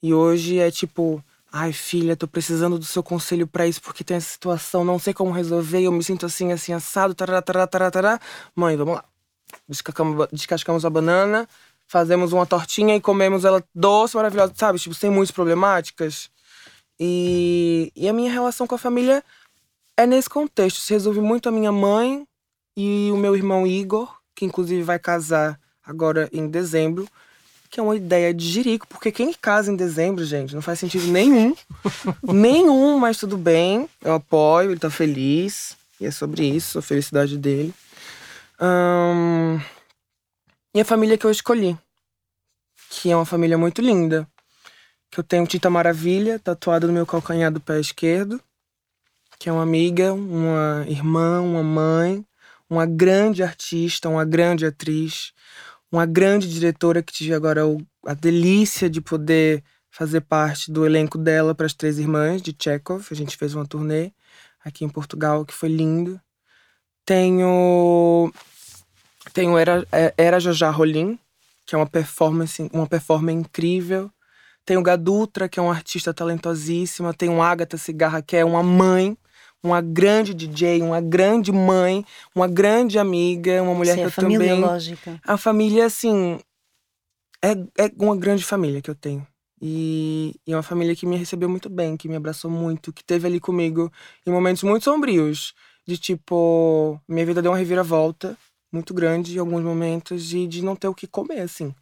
[0.00, 4.18] E hoje é tipo, Ai, filha, tô precisando do seu conselho para isso porque tem
[4.18, 8.20] essa situação, não sei como resolver, eu me sinto assim, assim, assado, tarará, tarará, tarará.
[8.54, 9.04] Mãe, vamos lá.
[10.30, 11.48] Descascamos a banana,
[11.86, 14.78] fazemos uma tortinha e comemos ela doce, maravilhosa, sabe?
[14.78, 16.30] Tipo, sem muitas problemáticas.
[17.00, 19.24] E, e a minha relação com a família
[19.96, 20.80] é nesse contexto.
[20.80, 22.26] Se resolve muito a minha mãe
[22.76, 27.08] e o meu irmão Igor, que inclusive vai casar agora em dezembro
[27.70, 31.06] que é uma ideia de jirico, porque quem casa em dezembro, gente, não faz sentido
[31.06, 31.54] nenhum.
[32.22, 33.88] nenhum, mas tudo bem.
[34.02, 35.76] Eu apoio, ele tá feliz.
[36.00, 37.74] E é sobre isso, a felicidade dele.
[40.74, 41.76] E a família que eu escolhi,
[42.90, 44.26] que é uma família muito linda.
[45.10, 48.40] Que eu tenho Tita Maravilha tatuada no meu calcanhar do pé esquerdo,
[49.38, 52.24] que é uma amiga, uma irmã, uma mãe,
[52.68, 55.32] uma grande artista, uma grande atriz,
[55.90, 57.62] uma grande diretora que tive agora
[58.06, 63.06] a delícia de poder fazer parte do elenco dela para as Três Irmãs, de Chekhov.
[63.10, 64.12] A gente fez uma turnê
[64.64, 66.20] aqui em Portugal que foi lindo.
[67.04, 68.30] Tenho
[69.32, 71.18] tenho Era, Era Jojá Rolim,
[71.66, 74.10] que é uma performance, uma performance incrível.
[74.64, 77.14] Tenho Gadutra, que é uma artista talentosíssima.
[77.14, 79.16] Tenho Agatha Cigarra, que é uma mãe
[79.62, 84.48] uma grande DJ, uma grande mãe, uma grande amiga, uma mulher Sim, que eu família
[84.48, 84.60] também.
[84.60, 85.20] Lógica.
[85.24, 86.38] A família, assim,
[87.42, 89.26] é, é uma grande família que eu tenho.
[89.60, 93.04] E, e é uma família que me recebeu muito bem, que me abraçou muito, que
[93.04, 93.92] teve ali comigo
[94.26, 95.54] em momentos muito sombrios.
[95.86, 98.36] De tipo, minha vida deu uma reviravolta
[98.70, 101.74] muito grande em alguns momentos e de não ter o que comer, assim.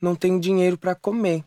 [0.00, 1.42] Não tenho dinheiro para comer.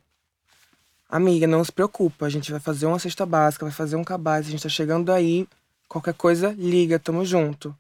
[1.10, 4.46] Amiga, não se preocupa, a gente vai fazer uma cesta básica, vai fazer um cabaz,
[4.46, 5.48] a gente tá chegando aí.
[5.88, 7.74] Qualquer coisa, liga, tamo junto.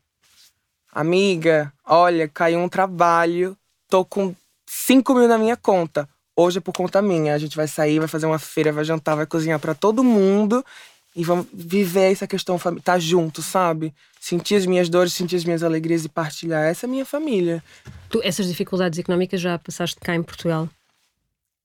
[0.94, 3.58] Amiga, olha, caiu um trabalho,
[3.90, 4.34] tô com
[4.66, 6.08] 5 mil na minha conta.
[6.36, 7.34] Hoje é por conta minha.
[7.34, 10.63] A gente vai sair, vai fazer uma feira, vai jantar, vai cozinhar para todo mundo
[11.16, 13.94] e vamos viver essa questão, tá junto, sabe?
[14.22, 16.63] Sentir as minhas dores, sentir as minhas alegrias e partilhar.
[16.63, 17.63] Essa é a minha família.
[18.10, 20.70] Tu, essas dificuldades económicas já passaste cá em Portugal?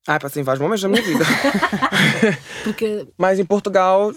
[0.06, 1.24] Ah, passei em vários momentos da minha vida.
[2.64, 3.06] Porque...
[3.16, 4.12] Mas em Portugal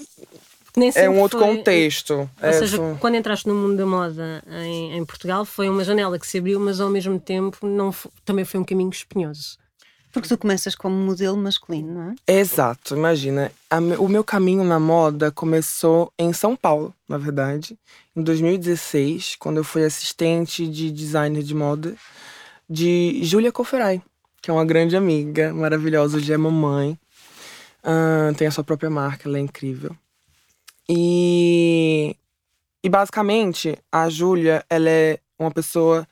[0.96, 1.48] é um outro foi...
[1.48, 2.14] contexto.
[2.14, 2.96] Ou é, seja, foi...
[2.96, 6.60] quando entraste no mundo da moda em, em, Portugal, foi uma janela que se abriu,
[6.60, 8.12] mas ao mesmo tempo não foi...
[8.24, 9.58] também foi um caminho espinhoso.
[10.12, 12.40] Porque tu começas como modelo masculino, não é?
[12.40, 13.52] Exato, imagina.
[14.00, 17.78] o meu caminho na moda começou em São Paulo, na verdade,
[18.16, 21.96] em 2016, quando eu fui assistente de designer de moda
[22.70, 24.02] de Júlia Coferai,
[24.46, 26.96] que é uma grande amiga, maravilhosa, hoje é mamãe.
[27.84, 29.98] Uh, tem a sua própria marca, ela é incrível.
[30.88, 32.16] E,
[32.84, 36.08] e basicamente, a Júlia, ela é uma pessoa.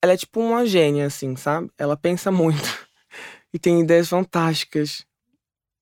[0.00, 1.72] Ela é tipo uma gênia, assim, sabe?
[1.76, 2.62] Ela pensa muito
[3.52, 5.04] e tem ideias fantásticas.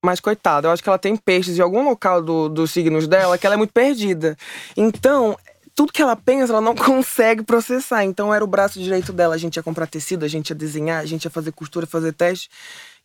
[0.03, 3.37] Mas, coitada, eu acho que ela tem peixes em algum local do, dos signos dela
[3.37, 4.39] que ela é muito perdida.
[4.75, 5.37] Então,
[5.81, 8.05] tudo que ela pensa, ela não consegue processar.
[8.05, 9.35] Então, era o braço direito dela.
[9.35, 12.13] A gente ia comprar tecido, a gente ia desenhar, a gente ia fazer costura, fazer
[12.13, 12.51] teste.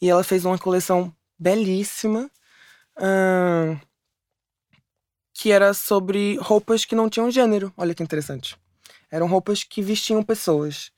[0.02, 1.10] E ela fez uma coleção
[1.40, 2.30] belíssima.
[5.34, 7.72] Que era sobre roupas que não tinham gênero.
[7.78, 8.58] Olha que interessante.
[9.10, 10.92] Eram roupas que vestiam pessoas.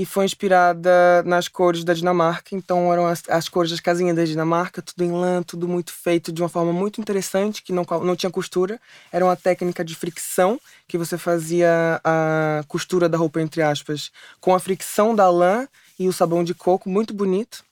[0.00, 2.56] E foi inspirada nas cores da Dinamarca.
[2.56, 6.32] Então eram as, as cores das casinhas da Dinamarca, tudo em lã, tudo muito feito
[6.32, 8.80] de uma forma muito interessante, que não, não tinha costura.
[9.12, 10.58] Era uma técnica de fricção,
[10.88, 14.10] que você fazia a costura da roupa, entre aspas,
[14.40, 17.62] com a fricção da lã e o sabão de coco, muito bonito.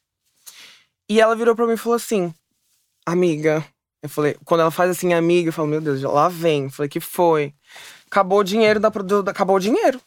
[1.08, 2.34] E ela virou para mim e falou assim:
[3.06, 3.64] Amiga.
[4.02, 6.64] Eu falei, quando ela faz assim, amiga, eu falo, meu Deus, lá vem.
[6.64, 7.54] Eu falei, que foi?
[8.06, 8.88] Acabou o dinheiro da,
[9.26, 9.98] acabou o dinheiro.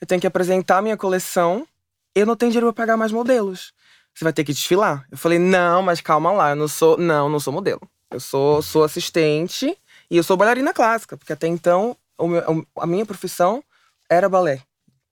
[0.00, 1.66] Eu tenho que apresentar a minha coleção.
[2.14, 3.72] Eu não tenho dinheiro pra pagar mais modelos.
[4.14, 5.06] Você vai ter que desfilar.
[5.10, 6.96] Eu falei, não, mas calma lá, eu não sou.
[6.98, 7.80] Não, não sou modelo.
[8.10, 9.76] Eu sou, sou assistente
[10.10, 13.62] e eu sou bailarina clássica, porque até então meu, a minha profissão
[14.08, 14.62] era balé.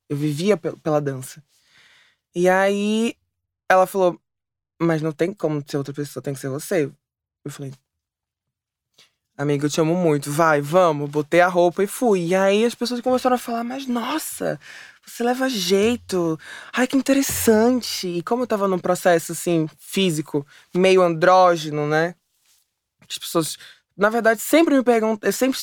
[0.09, 1.43] Eu vivia pela dança.
[2.35, 3.15] E aí
[3.69, 4.21] ela falou:
[4.81, 6.91] mas não tem como ser outra pessoa, tem que ser você.
[7.45, 7.73] Eu falei,
[9.37, 11.11] amiga, eu te amo muito, vai, vamos.
[11.11, 12.29] Botei a roupa e fui.
[12.29, 14.59] E aí as pessoas começaram a falar, mas nossa,
[15.05, 16.39] você leva jeito.
[16.73, 18.09] Ai, que interessante.
[18.09, 22.15] E como eu tava num processo, assim, físico, meio andrógeno, né?
[23.09, 23.57] As pessoas,
[23.97, 25.59] na verdade, sempre me perguntam, eu sempre,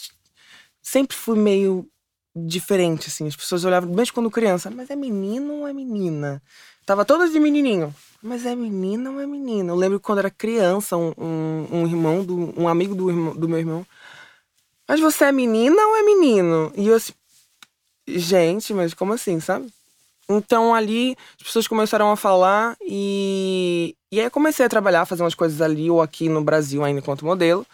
[0.81, 1.89] sempre fui meio
[2.35, 3.27] diferente, assim.
[3.27, 6.41] As pessoas olhavam, mesmo quando criança, mas é menino ou é menina?
[6.85, 7.93] Tava todas de menininho.
[8.21, 9.71] Mas é menina ou é menina?
[9.71, 13.47] Eu lembro quando era criança, um, um, um irmão, do, um amigo do, irmão, do
[13.47, 13.85] meu irmão.
[14.87, 16.71] Mas você é menina ou é menino?
[16.75, 17.13] E eu assim,
[18.07, 19.71] gente, mas como assim, sabe?
[20.29, 25.23] Então ali as pessoas começaram a falar e, e aí eu comecei a trabalhar, fazer
[25.23, 27.65] umas coisas ali ou aqui no Brasil ainda enquanto modelo.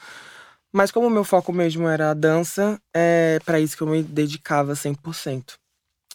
[0.71, 4.03] Mas como o meu foco mesmo era a dança, é para isso que eu me
[4.03, 5.53] dedicava 100%.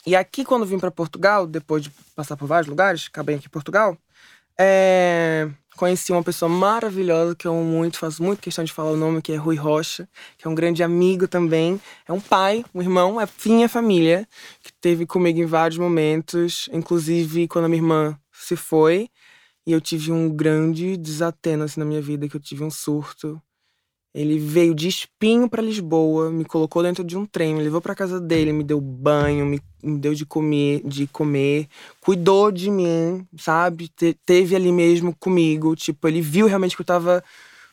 [0.07, 3.51] E aqui, quando vim para Portugal, depois de passar por vários lugares, acabei aqui em
[3.51, 3.97] Portugal,
[4.59, 5.51] é...
[5.77, 9.33] conheci uma pessoa maravilhosa que eu muito, faço muito questão de falar o nome, que
[9.33, 11.81] é Rui Rocha, que é um grande amigo também.
[12.07, 14.29] É um pai, um irmão, é minha família,
[14.63, 19.09] que teve comigo em vários momentos, inclusive quando a minha irmã se foi.
[19.67, 23.43] E eu tive um grande desateno assim, na minha vida, que eu tive um surto
[24.15, 27.97] ele veio de espinho para Lisboa, me colocou dentro de um trem, me levou para
[27.97, 31.67] casa dele, me deu banho, me, me, deu de comer, de comer,
[32.01, 33.89] cuidou de mim, sabe?
[33.89, 37.25] Te, teve ali mesmo comigo, tipo, ele viu realmente que eu tava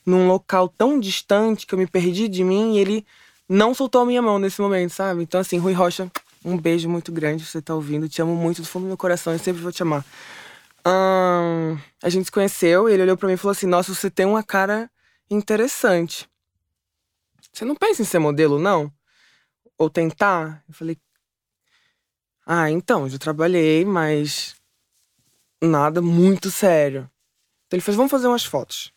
[0.03, 3.05] num local tão distante que eu me perdi de mim e ele
[3.47, 5.21] não soltou a minha mão nesse momento, sabe?
[5.21, 6.09] Então assim, Rui Rocha,
[6.43, 9.31] um beijo muito grande, você tá ouvindo, te amo muito do fundo do meu coração,
[9.31, 10.03] eu sempre vou te amar.
[10.83, 14.25] Hum, a gente se conheceu, ele olhou para mim e falou assim: "Nossa, você tem
[14.25, 14.89] uma cara
[15.29, 16.30] interessante".
[17.53, 18.91] Você não pensa em ser modelo, não?
[19.77, 20.63] Ou tentar?
[20.67, 20.97] Eu falei.
[22.45, 24.55] Ah, então, já trabalhei, mas
[25.61, 27.09] nada muito sério.
[27.67, 28.91] Então ele fez, vamos fazer umas fotos.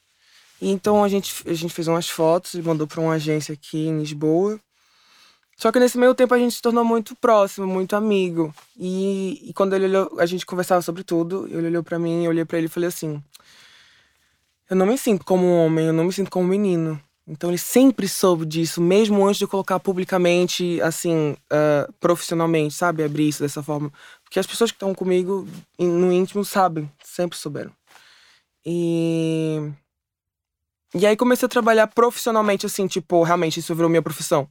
[0.61, 3.87] E então a gente, a gente fez umas fotos e mandou para uma agência aqui
[3.87, 4.59] em Lisboa.
[5.57, 8.53] Só que nesse meio tempo a gente se tornou muito próximo, muito amigo.
[8.77, 12.31] E, e quando ele olhou, a gente conversava sobre tudo, ele olhou para mim, eu
[12.31, 13.23] olhei para ele e falei assim:
[14.69, 17.01] Eu não me sinto como um homem, eu não me sinto como um menino.
[17.27, 23.03] Então ele sempre soube disso, mesmo antes de colocar publicamente, assim, uh, profissionalmente, sabe?
[23.03, 23.91] Abrir isso dessa forma.
[24.23, 27.73] Porque as pessoas que estão comigo no íntimo sabem, sempre souberam.
[28.65, 29.73] E.
[30.95, 34.49] E aí comecei a trabalhar profissionalmente, assim, tipo, realmente isso virou minha profissão.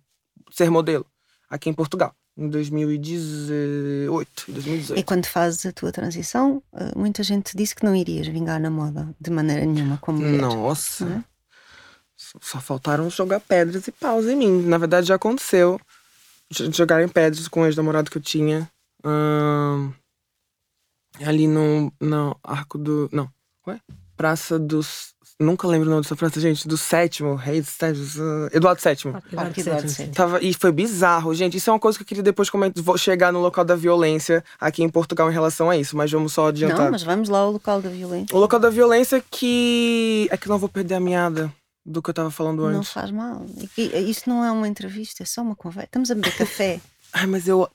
[0.52, 1.06] Ser modelo.
[1.50, 2.14] Aqui em Portugal.
[2.36, 5.00] Em 2018, 2018.
[5.00, 8.72] E quando fazes a tua transição, ah, muita gente disse que não irias vingar na
[8.72, 10.42] moda de maneira nenhuma como mulher.
[10.42, 11.06] Nossa.
[11.06, 11.24] Não é?
[12.42, 14.62] Só faltaram jogar pedras e paus em mim.
[14.64, 15.80] Na verdade, já aconteceu.
[16.52, 18.70] Jogarem pedras com o ex-namorado que eu tinha.
[21.22, 23.10] ali no, no arco do.
[23.12, 23.30] Não.
[23.68, 23.80] Ué?
[24.16, 25.14] Praça dos.
[25.40, 26.68] Nunca lembro o nome dessa praça, gente.
[26.68, 28.16] Do sétimo, rei dos sétimos.
[28.18, 29.14] uh, Eduardo VII.
[29.32, 30.08] Eduardo VII.
[30.10, 31.58] Tava, e foi bizarro, gente.
[31.58, 32.84] Isso é uma coisa que eu queria depois comentar.
[32.84, 36.34] Vou chegar no local da violência aqui em Portugal em relação a isso, mas vamos
[36.34, 36.86] só adiantar.
[36.86, 38.36] Não, mas vamos lá ao local da violência.
[38.36, 40.28] O local da violência que.
[40.32, 41.52] É que não vou perder a meada
[41.86, 42.92] do que eu tava falando Não antes.
[42.92, 43.46] faz mal.
[43.78, 45.86] Isso não é uma entrevista, é só uma conversa.
[45.86, 46.80] Estamos a beber café.
[47.14, 47.70] Ai, mas eu.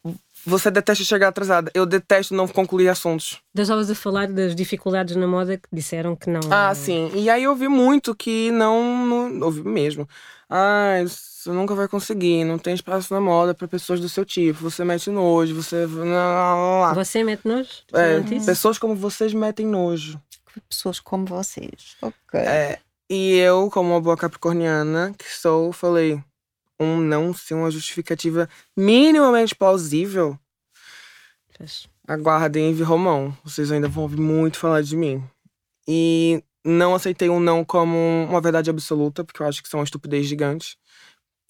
[0.46, 1.70] Você detesta chegar atrasada.
[1.74, 3.40] Eu detesto não concluir assuntos.
[3.56, 6.40] Estavas a falar das dificuldades na moda que disseram que não.
[6.50, 7.10] Ah, sim.
[7.14, 9.06] E aí eu vi muito que não.
[9.06, 10.08] não ouvi mesmo.
[10.50, 12.44] Ah, você nunca vai conseguir.
[12.44, 14.58] Não tem espaço na moda pra pessoas do seu tipo.
[14.60, 15.86] Você mete nojo, você.
[16.94, 17.68] Você mete nojo?
[17.92, 20.20] É, pessoas como vocês metem nojo.
[20.68, 21.96] Pessoas como vocês.
[22.02, 22.40] Ok.
[22.40, 22.78] É,
[23.10, 26.22] e eu, como uma boa capricorniana que sou, falei:
[26.78, 30.38] um não ser uma justificativa minimamente plausível.
[32.06, 33.36] Aguardem Eve Romão.
[33.44, 35.22] Vocês ainda vão ouvir muito falar de mim.
[35.86, 37.96] E não aceitei um não como
[38.28, 40.78] uma verdade absoluta, porque eu acho que são uma estupidez gigante.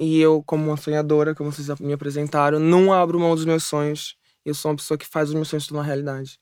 [0.00, 4.16] E eu, como uma sonhadora, como vocês me apresentaram, não abro mão dos meus sonhos.
[4.44, 6.38] Eu sou uma pessoa que faz os meus sonhos tornar realidade.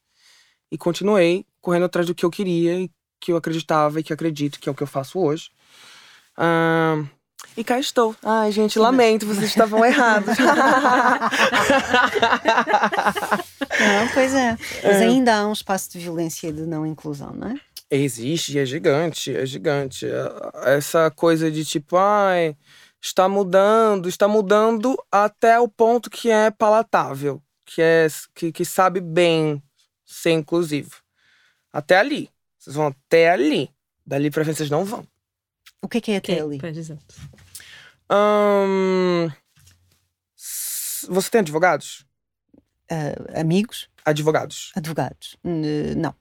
[0.70, 2.90] E continuei correndo atrás do que eu queria, e
[3.26, 5.50] que eu acreditava e que acredito, que é o que eu faço hoje.
[6.36, 7.02] Ah,
[7.56, 8.14] e cá estou.
[8.22, 10.36] Ai, gente, lamento, vocês estavam errados.
[13.80, 14.56] Não, pois é.
[14.84, 17.60] Mas ainda há um espaço de violência e de não inclusão, não é?
[17.90, 20.06] Existe, é gigante, é gigante.
[20.06, 22.56] É- Essa coisa de tipo, ai,
[23.02, 29.00] está mudando, está mudando até o ponto que é palatável, que é que, que sabe
[29.00, 29.60] bem
[30.04, 30.94] ser inclusivo.
[31.72, 32.30] Até ali.
[32.66, 33.70] Vocês vão até ali.
[34.04, 35.06] Dali pra frente vocês não vão.
[35.80, 36.58] O que é que é até Que- ali?
[36.58, 37.14] Pois, exato.
[38.10, 39.28] Ahn,
[40.36, 42.04] s- Você tem advogados?
[42.90, 43.88] Ah, amigos?
[44.04, 44.72] Advogados.
[44.74, 45.36] Advogados?
[45.44, 46.14] N- não.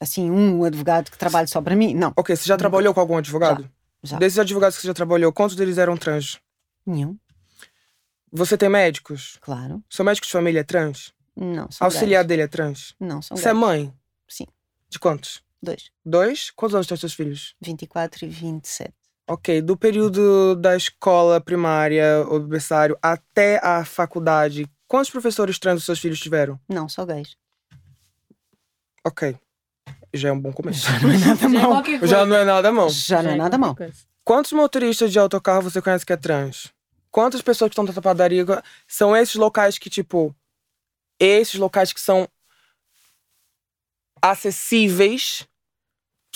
[0.00, 1.94] Assim, um advogado que trabalhe só para mim?
[1.94, 2.12] Não.
[2.16, 3.70] Ok, você já trabalhou com algum advogado?
[4.02, 4.18] Já.
[4.18, 6.38] Desses advogados que você já trabalhou, quantos deles eram trans?
[6.86, 7.18] Nenhum,
[8.32, 9.36] Você tem médicos?
[9.40, 9.82] claro.
[9.90, 11.12] Seu médico de família é trans?
[11.34, 12.28] Não, são Auxiliar gays.
[12.28, 12.94] dele é trans?
[13.00, 13.60] Não, são Você é gays.
[13.60, 13.94] mãe?
[14.28, 14.46] Sim.
[14.88, 15.42] De quantos?
[15.66, 15.90] Dois.
[16.04, 16.50] Dois?
[16.52, 17.54] Quantos anos têm seus filhos?
[17.60, 18.94] 24 e 27.
[19.28, 25.80] Ok, do período da escola primária ou do berçário até a faculdade, quantos professores trans
[25.80, 26.60] os seus filhos tiveram?
[26.68, 27.36] Não, só gays.
[29.04, 29.36] Ok.
[30.14, 30.86] Já é um bom começo.
[31.02, 32.06] Não é nada Já é mal.
[32.06, 32.88] Já não é nada bom.
[32.88, 33.76] Já não é nada mal.
[34.24, 36.72] Quantos motoristas de autocarro você conhece que é trans?
[37.10, 38.44] Quantas pessoas que estão na padaria
[38.86, 40.34] são esses locais que, tipo,
[41.18, 42.28] esses locais que são
[44.22, 45.46] acessíveis,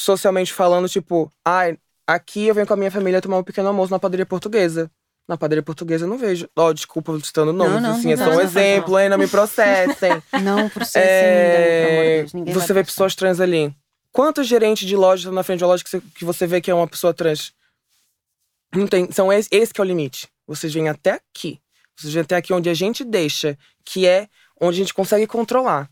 [0.01, 3.93] socialmente falando, tipo, ai, aqui eu venho com a minha família tomar um pequeno almoço
[3.93, 4.91] na padaria portuguesa.
[5.29, 6.49] Na padaria portuguesa eu não vejo.
[6.57, 8.95] Ó, desculpa citando nomes, não, assim, não é só um exemplo?
[9.11, 10.23] Não me processem.
[10.43, 12.33] Não processem ninguém, É, Deus.
[12.33, 13.75] Ninguém você vê pessoas trans ali.
[14.11, 16.61] Quantos gerentes de loja estão na frente de uma loja que você, que você vê
[16.61, 17.53] que é uma pessoa trans?
[18.75, 19.13] Não tem.
[19.13, 20.29] São esse, esse que é o limite.
[20.47, 21.61] Vocês vêm até aqui.
[21.97, 24.29] Vocês vêm até aqui onde a gente deixa, que é
[24.61, 25.89] onde a gente consegue controlar.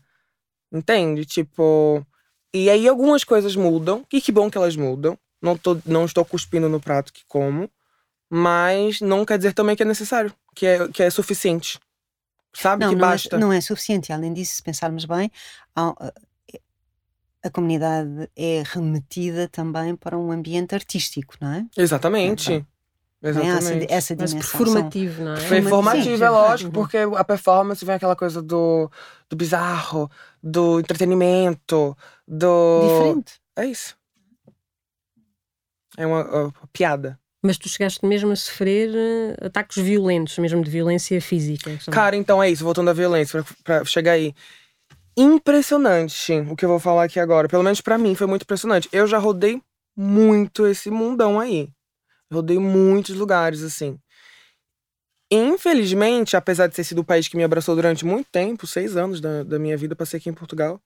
[0.71, 1.25] Entende?
[1.25, 2.05] Tipo.
[2.53, 4.05] E aí algumas coisas mudam.
[4.11, 5.17] E que bom que elas mudam.
[5.41, 7.69] Não, tô, não estou cuspindo no prato que como.
[8.29, 10.33] Mas não quer dizer também que é necessário.
[10.55, 11.79] Que é, que é suficiente.
[12.53, 12.83] Sabe?
[12.83, 13.37] Não, que não é, basta.
[13.37, 14.11] não é suficiente.
[14.11, 15.31] Além disso, se pensarmos bem,
[15.75, 16.11] a,
[17.43, 21.65] a comunidade é remetida também para um ambiente artístico, não é?
[21.77, 22.47] Exatamente.
[22.47, 22.67] Tem
[23.21, 23.93] essa, Exatamente.
[23.93, 24.59] essa Mas dimensão.
[24.59, 25.37] performativo, não é?
[25.41, 26.73] Foi informativo, Sim, é lógico, Uhum.
[26.73, 28.89] porque a performance vem aquela coisa do,
[29.29, 30.09] do bizarro,
[30.41, 31.95] do entretenimento,
[32.27, 32.81] do.
[32.87, 33.33] Diferente.
[33.57, 33.97] É isso.
[35.97, 37.19] É uma, uma piada.
[37.43, 41.71] Mas tu chegaste mesmo a sofrer eh, ataques violentos, mesmo de violência física.
[41.79, 41.91] sabe?
[41.95, 44.33] Cara, então é isso, voltando à violência, pra chegar aí.
[45.17, 47.47] Impressionante o que eu vou falar aqui agora.
[47.49, 48.87] Pelo menos pra mim foi muito impressionante.
[48.91, 49.61] Eu já rodei
[49.97, 51.69] muito esse mundão aí.
[52.31, 53.99] Rodei muitos lugares, assim.
[55.31, 59.21] Infelizmente, apesar de ter sido o país que me abraçou durante muito tempo, seis anos
[59.21, 60.81] da, da minha vida, passei aqui em Portugal,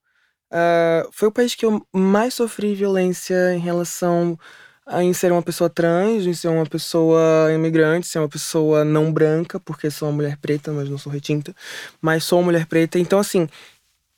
[0.51, 4.37] ah, foi o país que eu mais sofri violência em relação
[4.85, 9.11] a em ser uma pessoa trans, em ser uma pessoa imigrante, ser uma pessoa não
[9.11, 11.55] branca, porque sou uma mulher preta, mas não sou retinta,
[12.01, 12.99] mas sou uma mulher preta.
[12.99, 13.47] Então, assim,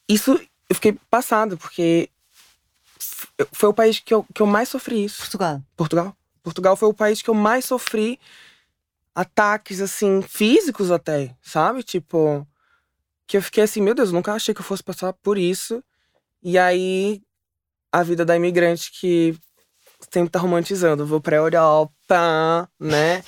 [0.09, 2.09] isso eu fiquei passada, porque
[3.51, 5.19] foi o país que eu, que eu mais sofri isso.
[5.19, 5.61] Portugal.
[5.77, 6.17] Portugal.
[6.45, 8.19] Portugal foi o país que eu mais sofri
[9.15, 11.81] ataques, assim, físicos até, sabe?
[11.81, 12.47] Tipo,
[13.25, 15.83] que eu fiquei assim, meu Deus, eu nunca achei que eu fosse passar por isso.
[16.43, 17.19] E aí,
[17.91, 19.35] a vida da imigrante que
[20.13, 23.23] sempre tá romantizando, vou pra Europa, né?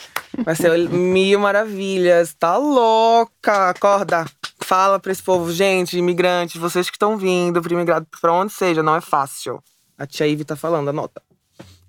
[0.45, 4.25] Vai ser mil maravilhas, tá louca, acorda.
[4.63, 8.83] Fala pra esse povo, gente, imigrantes, vocês que estão vindo pra imigrar pra onde seja,
[8.83, 9.59] não é fácil.
[9.97, 11.23] A tia Ive tá falando, anota.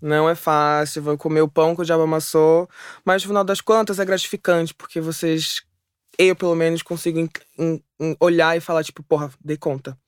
[0.00, 2.68] Não é fácil, vou comer o pão que o diabo amassou,
[3.04, 5.62] mas no final das contas é gratificante, porque vocês,
[6.16, 7.28] eu pelo menos, consigo em,
[7.58, 9.98] em, em olhar e falar, tipo, porra, dei conta.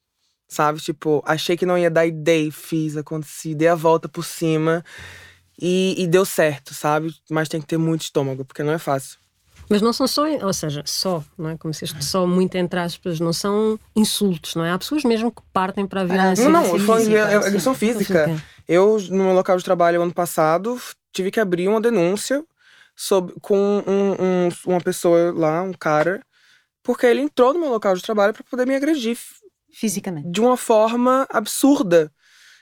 [0.48, 0.80] Sabe?
[0.80, 4.84] Tipo, achei que não ia dar ideia, fiz, aconteci, dei a volta por cima
[5.60, 7.14] e, e deu certo, sabe?
[7.30, 9.18] Mas tem que ter muito estômago, porque não é fácil.
[9.70, 11.56] Mas não são só, ou seja, só, não é?
[11.56, 14.72] Como se isto só muito entre aspas, não são insultos, não é?
[14.72, 16.48] Há pessoas mesmo que partem para a violência.
[16.48, 18.42] não, não, é agressão física.
[18.72, 20.80] Eu, no meu local de trabalho ano passado,
[21.12, 22.44] tive que abrir uma denúncia
[22.94, 26.24] sobre, com um, um, uma pessoa lá, um cara,
[26.80, 29.18] porque ele entrou no meu local de trabalho para poder me agredir.
[29.72, 30.30] Fisicamente.
[30.30, 32.12] De uma forma absurda.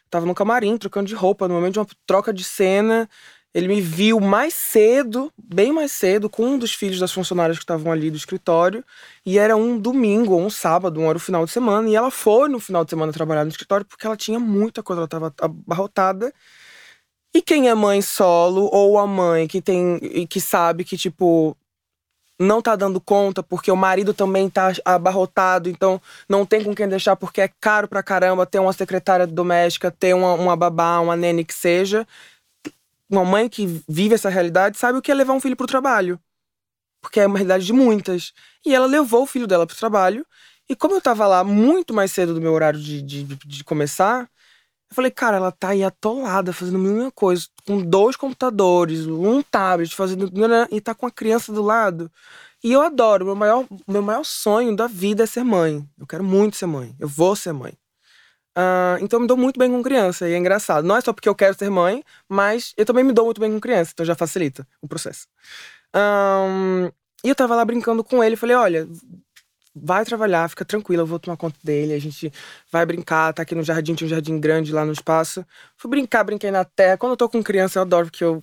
[0.09, 3.07] Tava no camarim, trocando de roupa, no momento de uma troca de cena.
[3.55, 7.65] Ele me viu mais cedo, bem mais cedo, com um dos filhos das funcionárias que
[7.65, 8.85] estavam ali do escritório.
[9.25, 11.89] E era um domingo ou um sábado, um era o final de semana.
[11.89, 15.01] E ela foi no final de semana trabalhar no escritório porque ela tinha muita coisa,
[15.01, 16.33] ela estava abarrotada.
[17.35, 21.57] E quem é mãe solo, ou a mãe que tem e que sabe que, tipo,
[22.41, 26.89] não tá dando conta porque o marido também tá abarrotado, então não tem com quem
[26.89, 31.17] deixar porque é caro pra caramba ter uma secretária doméstica, ter uma, uma babá, uma
[31.17, 32.07] nene que seja
[33.11, 35.69] uma mãe que vive essa realidade sabe o que é levar um filho para o
[35.69, 36.21] trabalho.
[37.01, 38.33] Porque é uma realidade de muitas.
[38.67, 40.27] E ela levou o filho dela para o trabalho.
[40.69, 44.29] E como eu estava lá muito mais cedo do meu horário de, de, de começar,
[44.91, 49.43] eu falei, cara, ela tá aí atolada, fazendo a mesma coisa, com dois computadores, um
[49.43, 50.31] tablet, fazendo.
[50.71, 52.11] e tá com a criança do lado.
[52.63, 55.87] E eu adoro, meu maior, meu maior sonho da vida é ser mãe.
[55.99, 56.95] Eu quero muito ser mãe.
[56.99, 57.73] Eu vou ser mãe.
[58.59, 60.85] Uh, então eu me dou muito bem com criança e é engraçado.
[60.85, 63.53] Não é só porque eu quero ser mãe, mas eu também me dou muito bem
[63.53, 65.29] com criança, então já facilita o processo.
[65.95, 66.91] Um,
[67.23, 68.89] e eu tava lá brincando com ele, falei: olha,
[69.75, 72.33] vai trabalhar, fica tranquila, eu vou tomar conta dele, a gente
[72.73, 75.47] vai brincar, tá aqui no jardim, tinha um jardim grande lá no espaço.
[75.77, 76.97] Fui brincar, brinquei na terra.
[76.97, 78.43] Quando eu tô com criança, eu adoro, porque eu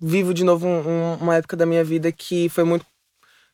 [0.00, 2.86] vivo de novo um, um, uma época da minha vida que foi muito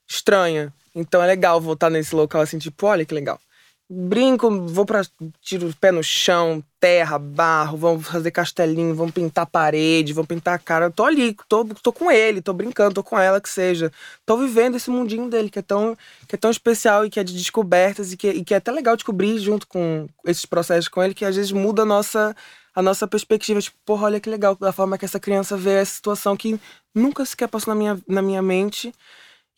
[0.07, 0.73] estranha.
[0.95, 3.41] Então é legal voltar nesse local assim, tipo, olha que legal
[3.89, 5.03] brinco, vou para
[5.41, 10.55] tiro o pé no chão, terra, barro, vamos fazer castelinho, vamos pintar parede, vamos pintar
[10.55, 10.87] a cara.
[10.87, 13.93] Eu tô ali, tô, tô com ele, tô brincando, tô com ela, que seja.
[14.25, 17.25] Tô vivendo esse mundinho dele, que é tão, que é tão especial e que é
[17.25, 21.03] de descobertas e que, e que é até legal descobrir junto com esses processos com
[21.03, 22.35] ele, que às vezes muda a nossa,
[22.75, 23.61] a nossa perspectiva.
[23.61, 26.59] Tipo, porra, olha que legal a forma que essa criança vê essa situação que
[26.95, 28.93] nunca sequer passou na minha, na minha mente.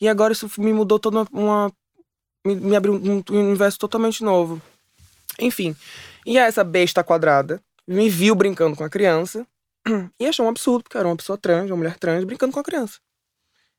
[0.00, 1.72] E agora isso me mudou toda uma
[2.44, 4.60] me, me abriu um, um universo totalmente novo.
[5.38, 5.76] Enfim,
[6.26, 9.46] e essa besta quadrada me viu brincando com a criança
[10.18, 12.64] e achou um absurdo, porque era uma pessoa trans, uma mulher trans, brincando com a
[12.64, 12.98] criança.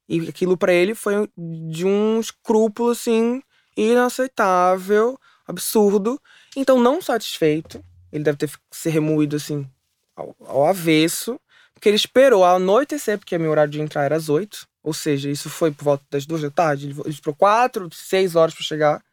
[0.08, 3.44] E aquilo para ele foi de um escrúpulo, assim,
[3.78, 6.20] inaceitável, absurdo.
[6.56, 9.70] Então, não satisfeito, ele deve ter se remoído, assim,
[10.16, 11.40] ao, ao avesso,
[11.74, 14.68] porque ele esperou anoitecer, porque meu horário de entrar era às oito.
[14.90, 16.88] Ou seja, isso foi por volta das duas da tarde.
[16.88, 19.04] Ele esperou quatro, seis horas para chegar.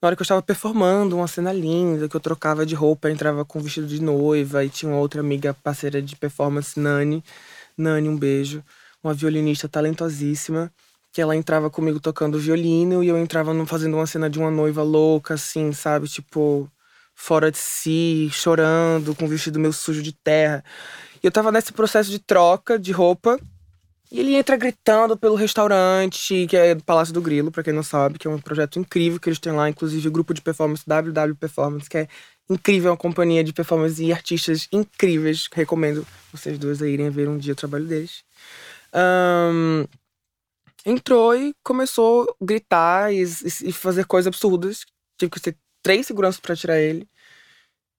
[0.00, 3.44] Na hora que eu estava performando uma cena linda, que eu trocava de roupa, entrava
[3.44, 7.22] com vestido de noiva e tinha uma outra amiga parceira de performance, Nani.
[7.76, 8.64] Nani, um beijo.
[9.04, 10.72] Uma violinista talentosíssima.
[11.12, 14.82] Que ela entrava comigo tocando violino e eu entrava fazendo uma cena de uma noiva
[14.82, 16.08] louca, assim, sabe?
[16.08, 16.66] Tipo,
[17.14, 20.64] fora de si, chorando, com o vestido meu sujo de terra.
[21.22, 23.38] E eu tava nesse processo de troca de roupa
[24.12, 27.82] e ele entra gritando pelo restaurante, que é do Palácio do Grilo, para quem não
[27.82, 30.84] sabe, que é um projeto incrível que eles têm lá, inclusive o grupo de performance
[30.86, 32.08] WW Performance, que é
[32.50, 35.48] incrível, é uma companhia de performance e artistas incríveis.
[35.50, 38.22] Recomendo vocês duas a irem ver um dia o trabalho deles.
[38.94, 39.86] Um,
[40.84, 44.84] entrou e começou a gritar e, e fazer coisas absurdas.
[45.16, 47.08] Tive que ter três seguranças para tirar ele.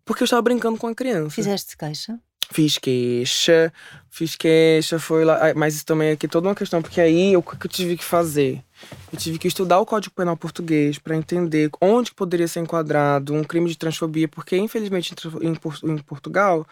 [0.05, 1.32] Porque eu estava brincando com a criança.
[1.32, 2.20] Fizeste caixa?
[2.52, 3.72] Fiz queixa,
[4.10, 5.54] fiz queixa, foi lá.
[5.56, 8.04] Mas isso também é aqui toda uma questão, porque aí o que eu tive que
[8.04, 8.64] fazer?
[9.12, 13.44] Eu tive que estudar o Código Penal português para entender onde poderia ser enquadrado um
[13.44, 16.68] crime de transfobia, porque infelizmente em Portugal,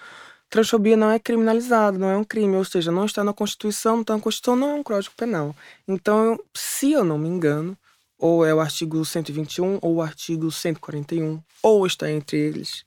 [0.50, 4.16] transfobia não é criminalizado, não é um crime, ou seja, não está na Constituição, está
[4.16, 5.56] na Constituição, não é um Código Penal.
[5.88, 7.78] Então, se eu não me engano,
[8.20, 12.86] ou é o artigo 121 ou o artigo 141, ou está entre eles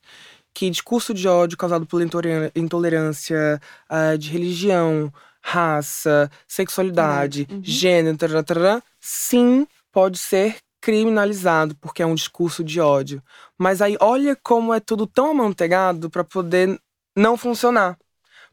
[0.55, 7.61] que discurso de ódio causado por intolerância uh, de religião, raça, sexualidade, uhum.
[7.61, 13.21] gênero, tará, tará, sim, pode ser criminalizado porque é um discurso de ódio.
[13.57, 16.79] Mas aí olha como é tudo tão amanteigado para poder
[17.13, 17.97] não funcionar.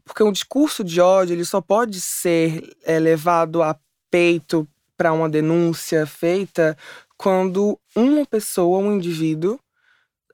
[0.03, 3.79] Porque um discurso de ódio ele só pode ser é, levado a
[4.11, 6.77] peito para uma denúncia feita
[7.15, 9.57] quando uma pessoa, um indivíduo,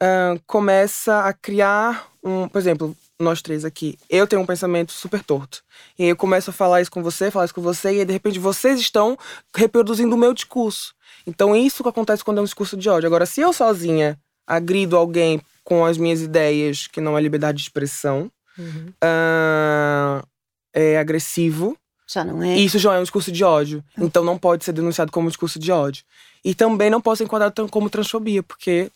[0.01, 2.47] uh, começa a criar um.
[2.47, 3.97] Por exemplo, nós três aqui.
[4.09, 5.61] Eu tenho um pensamento super torto.
[5.97, 8.05] E aí eu começo a falar isso com você, falar isso com você, e aí,
[8.05, 9.17] de repente vocês estão
[9.55, 10.93] reproduzindo o meu discurso.
[11.27, 13.07] Então, isso que acontece quando é um discurso de ódio.
[13.07, 17.63] Agora, se eu sozinha agrido alguém com as minhas ideias, que não é liberdade de
[17.63, 18.93] expressão, uhum.
[19.03, 20.25] uh,
[20.73, 21.77] é agressivo.
[22.07, 22.57] Já não é.
[22.57, 23.83] Isso já é um discurso de ódio.
[23.97, 24.05] Uhum.
[24.05, 26.03] Então não pode ser denunciado como um discurso de ódio.
[26.43, 28.89] E também não pode ser enquadrado como transfobia, porque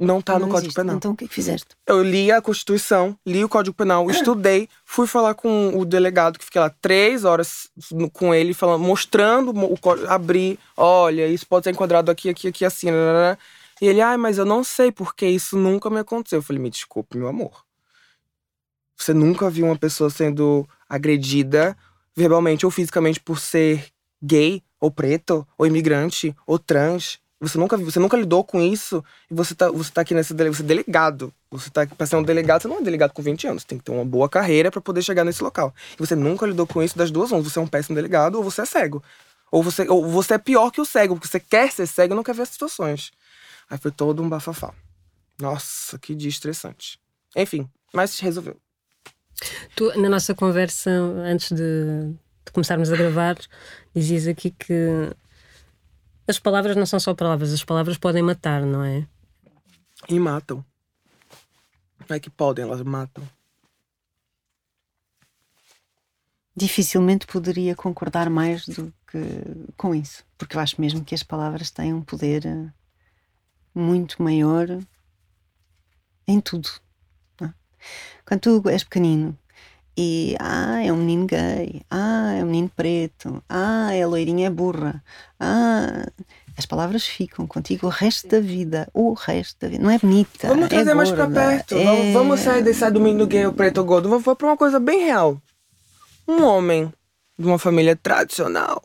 [0.00, 0.96] não tá não no Código Penal.
[0.96, 1.68] Então o que fizeste?
[1.86, 6.44] Eu li a Constituição, li o Código Penal, estudei, fui falar com o delegado, que
[6.44, 7.68] fiquei lá três horas
[8.14, 12.64] com ele, falando, mostrando o código, abri, olha, isso pode ser enquadrado aqui, aqui, aqui,
[12.64, 13.38] assim, né, né, né.
[13.80, 16.38] E ele, ai, ah, mas eu não sei porque isso nunca me aconteceu.
[16.38, 17.64] Eu falei, me desculpe, meu amor.
[18.96, 21.76] Você nunca viu uma pessoa sendo agredida
[22.14, 23.86] verbalmente ou fisicamente por ser
[24.22, 27.18] gay, ou preto, ou imigrante, ou trans.
[27.40, 30.62] Você nunca, você nunca lidou com isso e você tá, você tá aqui nesse você
[30.62, 31.32] é delegado.
[31.50, 33.64] Você tá pra ser um delegado, você não é delegado com 20 anos.
[33.64, 35.74] Tem que ter uma boa carreira para poder chegar nesse local.
[35.94, 37.42] E você nunca lidou com isso das duas mãos.
[37.44, 39.02] Você é um péssimo delegado ou você é cego.
[39.50, 42.16] Ou você, ou você é pior que o cego, porque você quer ser cego e
[42.16, 43.10] não quer ver as situações.
[43.70, 44.74] Aí foi todo um bafafá.
[45.40, 47.00] Nossa, que dia estressante.
[47.34, 48.56] Enfim, mas resolveu.
[49.74, 52.12] Tu, na nossa conversa, antes de,
[52.44, 53.38] de começarmos a gravar,
[53.94, 55.10] dizias aqui que
[56.30, 59.06] as palavras não são só palavras, as palavras podem matar, não é?
[60.08, 60.64] E matam.
[62.08, 63.22] Não é que podem, elas matam.
[66.56, 69.18] Dificilmente poderia concordar mais do que
[69.76, 72.72] com isso, porque eu acho mesmo que as palavras têm um poder eh,
[73.74, 74.66] muito maior
[76.26, 76.68] em tudo.
[77.40, 77.52] É?
[78.24, 79.38] Quando tu és pequenino
[80.02, 84.50] e ah, é um menino gay, ah, é um menino preto, ah, é loirinha é
[84.50, 85.04] burra,
[85.38, 86.06] ah,
[86.56, 89.82] as palavras ficam contigo o resto da vida, o resto da vida.
[89.82, 90.48] Não é bonita.
[90.48, 91.74] Vamos é trazer mais para perto.
[91.74, 91.84] É...
[91.84, 94.08] Vamos, vamos, sair desse do menino gay, o preto ou gordo.
[94.08, 95.40] Vamos para uma coisa bem real.
[96.26, 96.90] Um homem
[97.38, 98.82] de uma família tradicional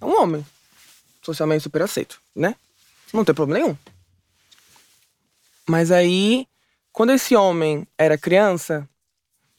[0.00, 0.44] é um homem
[1.22, 2.54] socialmente super aceito, né?
[3.10, 3.76] Não tem problema nenhum.
[5.66, 6.46] Mas aí,
[6.92, 8.86] quando esse homem era criança,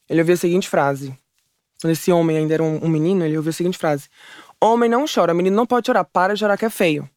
[0.09, 1.17] ele ouvia a seguinte frase.
[1.81, 4.09] Quando esse homem ainda era um, um menino, ele ouvia a seguinte frase:
[4.61, 7.09] Homem não chora, menino não pode chorar, para de chorar que é feio.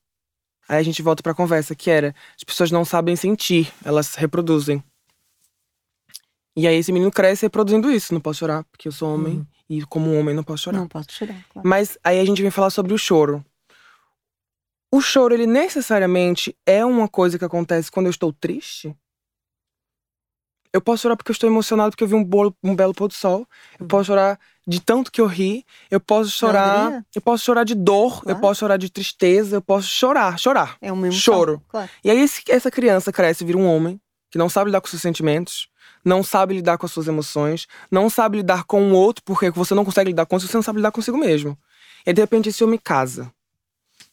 [0.68, 4.82] Aí a gente volta pra conversa, que era: as pessoas não sabem sentir, elas reproduzem.
[6.56, 8.12] E aí esse menino cresce reproduzindo isso.
[8.12, 9.38] Não posso chorar, porque eu sou homem.
[9.38, 9.46] Uhum.
[9.68, 10.78] E como homem não posso chorar.
[10.78, 11.66] Não posso chorar, claro.
[11.66, 13.44] Mas aí a gente vem falar sobre o choro.
[14.92, 18.94] O choro, ele necessariamente é uma coisa que acontece quando eu estou triste?
[20.72, 23.08] Eu posso chorar porque eu estou emocionado porque eu vi um, bolo, um belo pôr
[23.08, 23.46] do sol.
[23.78, 25.64] Eu posso chorar de tanto que eu ri.
[25.90, 27.04] Eu posso chorar.
[27.14, 28.22] Eu posso chorar de dor.
[28.22, 28.38] Claro.
[28.38, 29.56] Eu posso chorar de tristeza.
[29.56, 30.76] Eu posso chorar, chorar.
[30.80, 31.60] É o mesmo choro.
[31.68, 31.90] Claro.
[32.04, 34.00] E aí esse, essa criança cresce, vira um homem
[34.30, 35.68] que não sabe lidar com seus sentimentos,
[36.04, 39.74] não sabe lidar com as suas emoções, não sabe lidar com o outro porque você
[39.74, 41.58] não consegue lidar com isso, você não sabe lidar consigo mesmo.
[42.06, 43.32] E de repente esse homem casa.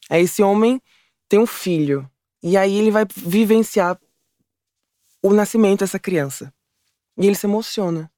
[0.09, 0.81] Aí esse homem
[1.29, 2.09] tem um filho.
[2.41, 3.97] E aí ele vai vivenciar
[5.21, 6.53] o nascimento dessa criança.
[7.17, 8.11] E ele se emociona.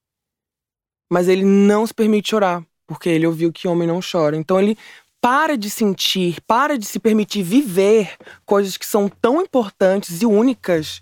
[1.09, 4.35] Mas ele não se permite chorar, porque ele ouviu que homem não chora.
[4.37, 4.77] Então ele
[5.21, 11.01] para de sentir, para de se permitir viver coisas que são tão importantes e únicas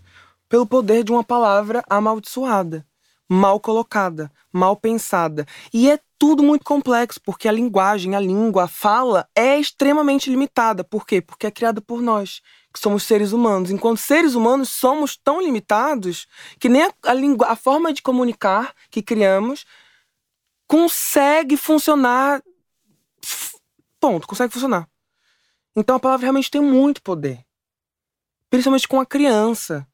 [0.49, 2.85] pelo poder de uma palavra amaldiçoada
[3.27, 5.45] mal colocada, mal pensada.
[5.73, 10.83] E é tudo muito complexo, porque a linguagem, a língua, a fala é extremamente limitada.
[10.83, 11.21] Por quê?
[11.21, 12.41] Porque é criada por nós,
[12.79, 13.71] somos seres humanos.
[13.71, 16.27] Enquanto seres humanos somos tão limitados
[16.59, 19.65] que nem a, a, a forma de comunicar que criamos
[20.67, 22.43] consegue funcionar.
[23.99, 24.87] Ponto, consegue funcionar.
[25.75, 27.45] Então a palavra realmente tem muito poder.
[28.49, 29.87] Principalmente com a criança.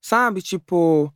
[0.00, 0.40] Sabe?
[0.40, 1.12] Tipo,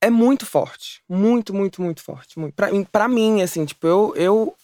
[0.00, 1.02] é muito forte.
[1.08, 2.38] Muito, muito, muito forte.
[2.38, 2.54] Muito.
[2.54, 4.56] Pra, pra mim, assim, tipo, eu, eu.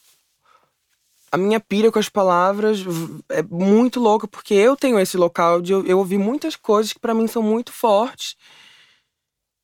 [1.31, 2.81] A minha pira com as palavras
[3.29, 7.01] é muito louca, porque eu tenho esse local de eu, eu ouvir muitas coisas que
[7.01, 8.37] para mim são muito fortes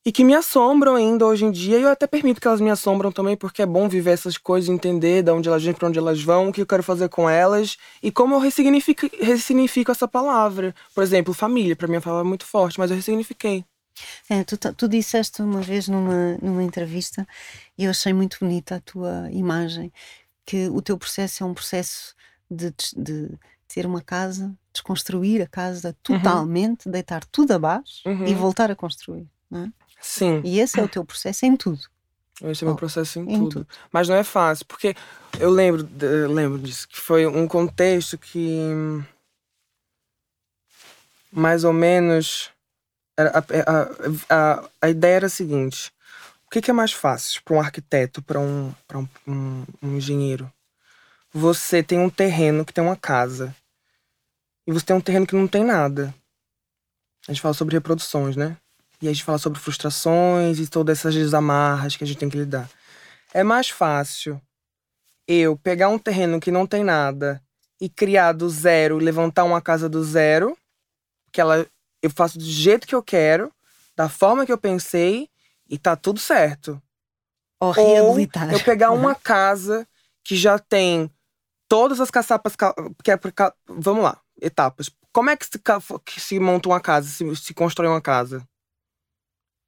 [0.07, 1.79] e que me assombram ainda hoje em dia.
[1.79, 4.69] E eu até permito que elas me assombram também, porque é bom viver essas coisas,
[4.69, 7.29] entender de onde elas vêm, para onde elas vão, o que eu quero fazer com
[7.29, 10.75] elas e como eu ressignifico, ressignifico essa palavra.
[10.95, 13.65] Por exemplo, família, para mim é uma palavra muito forte, mas eu ressignifiquei.
[14.29, 17.27] É, tu, tu disseste uma vez numa, numa entrevista,
[17.79, 19.93] e eu achei muito bonita a tua imagem,
[20.45, 22.15] que o teu processo é um processo
[22.51, 25.95] de, de ter uma casa, desconstruir a casa uhum.
[26.19, 26.93] totalmente, uhum.
[26.93, 28.27] deitar tudo abaixo uhum.
[28.27, 29.27] e voltar a construir.
[29.53, 29.69] É?
[30.01, 30.41] Sim.
[30.45, 31.81] E esse é o teu processo em tudo.
[32.43, 33.51] Esse é o meu processo em, em tudo.
[33.51, 33.69] tudo.
[33.93, 34.95] Mas não é fácil, porque
[35.39, 38.59] eu lembro, eu lembro disso, que foi um contexto que
[41.33, 42.51] mais ou menos
[43.17, 43.45] A, a,
[44.29, 45.93] a, a ideia era a seguinte:
[46.55, 50.53] que, que é mais fácil para um arquiteto, para um, um, um, um engenheiro?
[51.33, 53.53] Você tem um terreno que tem uma casa
[54.65, 56.15] e você tem um terreno que não tem nada.
[57.27, 58.57] A gente fala sobre reproduções, né?
[59.03, 62.39] E a gente fala sobre frustrações e todas essas desamarras que a gente tem que
[62.39, 62.71] lidar.
[63.33, 64.41] É mais fácil
[65.27, 67.43] eu pegar um terreno que não tem nada
[67.81, 70.57] e criar do zero, levantar uma casa do zero,
[71.33, 71.67] que ela
[72.01, 73.53] eu faço do jeito que eu quero,
[73.97, 75.29] da forma que eu pensei
[75.69, 76.81] e tá tudo certo.
[77.61, 78.49] Ou reabilitar.
[78.49, 79.87] Ou eu pegar uma casa
[80.23, 81.11] que já tem
[81.69, 82.55] todas as caçapas
[83.03, 83.19] que é
[83.67, 84.91] vamos lá, etapas.
[85.13, 85.61] Como é que se,
[86.05, 88.47] que se monta uma casa, se, se constrói uma casa?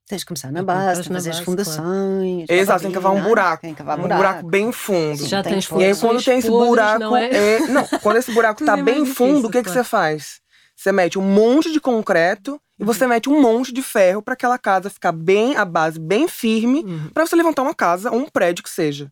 [0.09, 2.47] Tens de começar na base, tens fazer as fundações.
[2.47, 2.61] Claro.
[2.61, 3.63] Exato, tem que cavar um buraco.
[3.63, 4.23] Tem que cavar um buraco.
[4.23, 5.27] buraco bem fundo.
[5.27, 7.01] Já tens E aí, quando tem esse buraco.
[7.01, 7.31] Não, é?
[7.31, 10.41] É, não, quando esse buraco tá bem fundo, o que, que você faz?
[10.87, 13.11] Você mete um monte de concreto e você uhum.
[13.11, 17.11] mete um monte de ferro para aquela casa ficar bem, a base bem firme, uhum.
[17.13, 19.11] para você levantar uma casa ou um prédio que seja.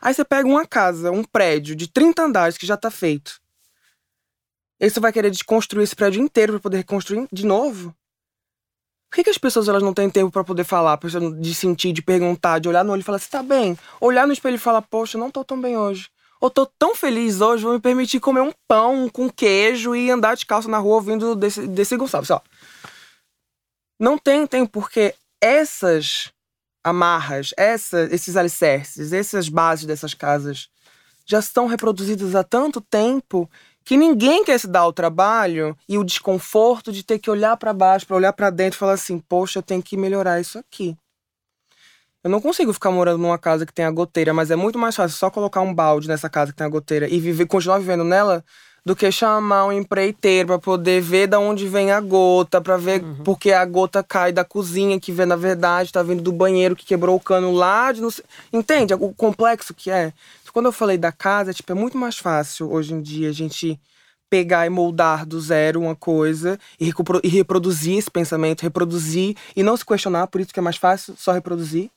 [0.00, 3.38] Aí você pega uma casa, um prédio de 30 andares que já tá feito.
[4.80, 7.94] E você vai querer desconstruir esse prédio inteiro para poder reconstruir de novo?
[9.10, 10.98] Por que, que as pessoas elas não têm tempo para poder falar,
[11.38, 13.76] de sentir, de perguntar, de olhar no olho e falar, você tá bem?
[14.00, 16.08] Olhar no espelho e falar, poxa, não tô tão bem hoje.
[16.40, 20.34] Ou tô tão feliz hoje, vou me permitir comer um pão com queijo e andar
[20.36, 22.30] de calça na rua ouvindo desse, desse Gonçalves.
[22.30, 22.40] Ó.
[24.00, 26.32] Não tem tempo, porque essas
[26.82, 30.68] amarras, essa, esses alicerces, essas bases dessas casas
[31.26, 33.48] já estão reproduzidas há tanto tempo
[33.84, 37.72] que ninguém quer se dar o trabalho e o desconforto de ter que olhar para
[37.72, 40.96] baixo, para olhar para dentro e falar assim: poxa, eu tenho que melhorar isso aqui.
[42.22, 44.94] Eu não consigo ficar morando numa casa que tem a goteira, mas é muito mais
[44.94, 48.04] fácil só colocar um balde nessa casa que tem a goteira e viver, continuar vivendo
[48.04, 48.44] nela
[48.84, 53.02] do que chamar um empreiteiro para poder ver da onde vem a gota, para ver
[53.02, 53.16] uhum.
[53.24, 56.86] porque a gota cai da cozinha que vê na verdade tá vindo do banheiro que
[56.86, 58.24] quebrou o cano lá de não sei...
[58.52, 60.12] entende o complexo que é.
[60.52, 63.78] Quando eu falei da casa, tipo, é muito mais fácil hoje em dia a gente
[64.28, 66.92] pegar e moldar do zero uma coisa e,
[67.22, 71.14] e reproduzir esse pensamento, reproduzir e não se questionar, por isso que é mais fácil
[71.16, 71.90] só reproduzir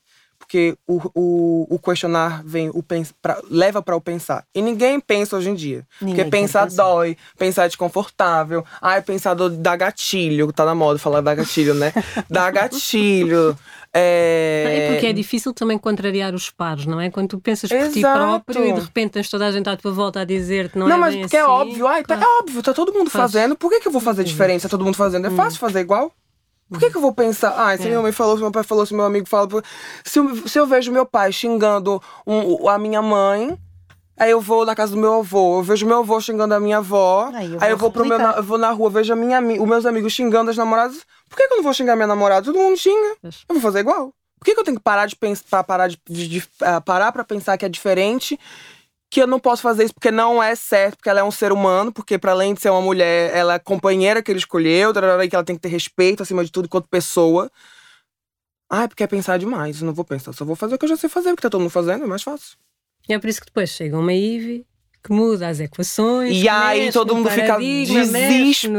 [0.44, 2.84] porque o, o, o questionar vem o
[3.22, 4.46] pra, leva para o pensar.
[4.54, 5.88] E ninguém pensa hoje em dia.
[6.02, 8.66] Ninguém porque pensar, pensar dói, pensar é desconfortável.
[8.82, 11.94] Ai, pensar do, dá gatilho, tá na moda falar da gatilho, né?
[12.30, 13.58] dá gatilho.
[13.96, 14.90] É...
[14.92, 17.10] porque é difícil também contrariar os pares, não é?
[17.10, 17.94] Quando tu pensas por Exato.
[17.94, 20.88] ti próprio e de repente tens toda a gente à tua volta a dizer-te não,
[20.88, 23.12] não é mas porque é assim, é óbvio, ai, tá, é óbvio, tá todo mundo
[23.12, 23.32] Faz.
[23.32, 24.68] fazendo, por que, que eu vou fazer diferença?
[24.68, 25.36] Tá todo mundo fazendo, é hum.
[25.36, 26.12] fácil fazer igual.
[26.74, 27.88] Por que, que eu vou pensar, ah, se é.
[27.88, 29.48] minha mãe falou, se meu pai falou, se meu amigo fala.
[30.04, 33.58] Se eu, se eu vejo meu pai xingando um, a minha mãe,
[34.16, 36.78] Aí eu vou na casa do meu avô, eu vejo meu avô xingando a minha
[36.78, 37.32] avó.
[37.34, 39.40] Aí eu vou, aí eu vou pro meu, eu vou na rua, vejo a minha,
[39.42, 41.04] os meus amigos xingando as namoradas.
[41.28, 42.46] Por que, que eu não vou xingar minha namorada?
[42.46, 43.18] Todo mundo xinga.
[43.24, 44.14] Eu vou fazer igual.
[44.38, 47.12] Por que, que eu tenho que parar de pensar, parar de, de, de uh, parar
[47.12, 48.40] para pensar que é diferente
[49.14, 51.52] que eu não posso fazer isso porque não é certo, porque ela é um ser
[51.52, 54.90] humano, porque para além de ser uma mulher, ela é a companheira que ele escolheu,
[54.90, 57.52] e que ela tem que ter respeito acima de tudo enquanto pessoa.
[58.68, 60.86] Ah, é porque é pensar demais, eu não vou pensar, só vou fazer o que
[60.86, 62.58] eu já sei fazer, porque tá todo mundo fazendo, é mais fácil.
[63.08, 64.66] E é por isso que depois chega uma Ivy
[65.04, 66.32] que muda as equações.
[66.32, 68.72] E aí todo mundo fica desesperado.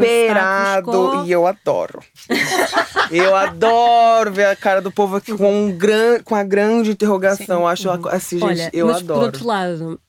[1.26, 2.00] E eu adoro.
[3.12, 7.60] eu adoro ver a cara do povo aqui com, um gran, com a grande interrogação.
[7.60, 7.66] Sim.
[7.66, 9.20] Acho assim, Olha, gente, eu mas adoro.
[9.20, 10.00] Por outro lado,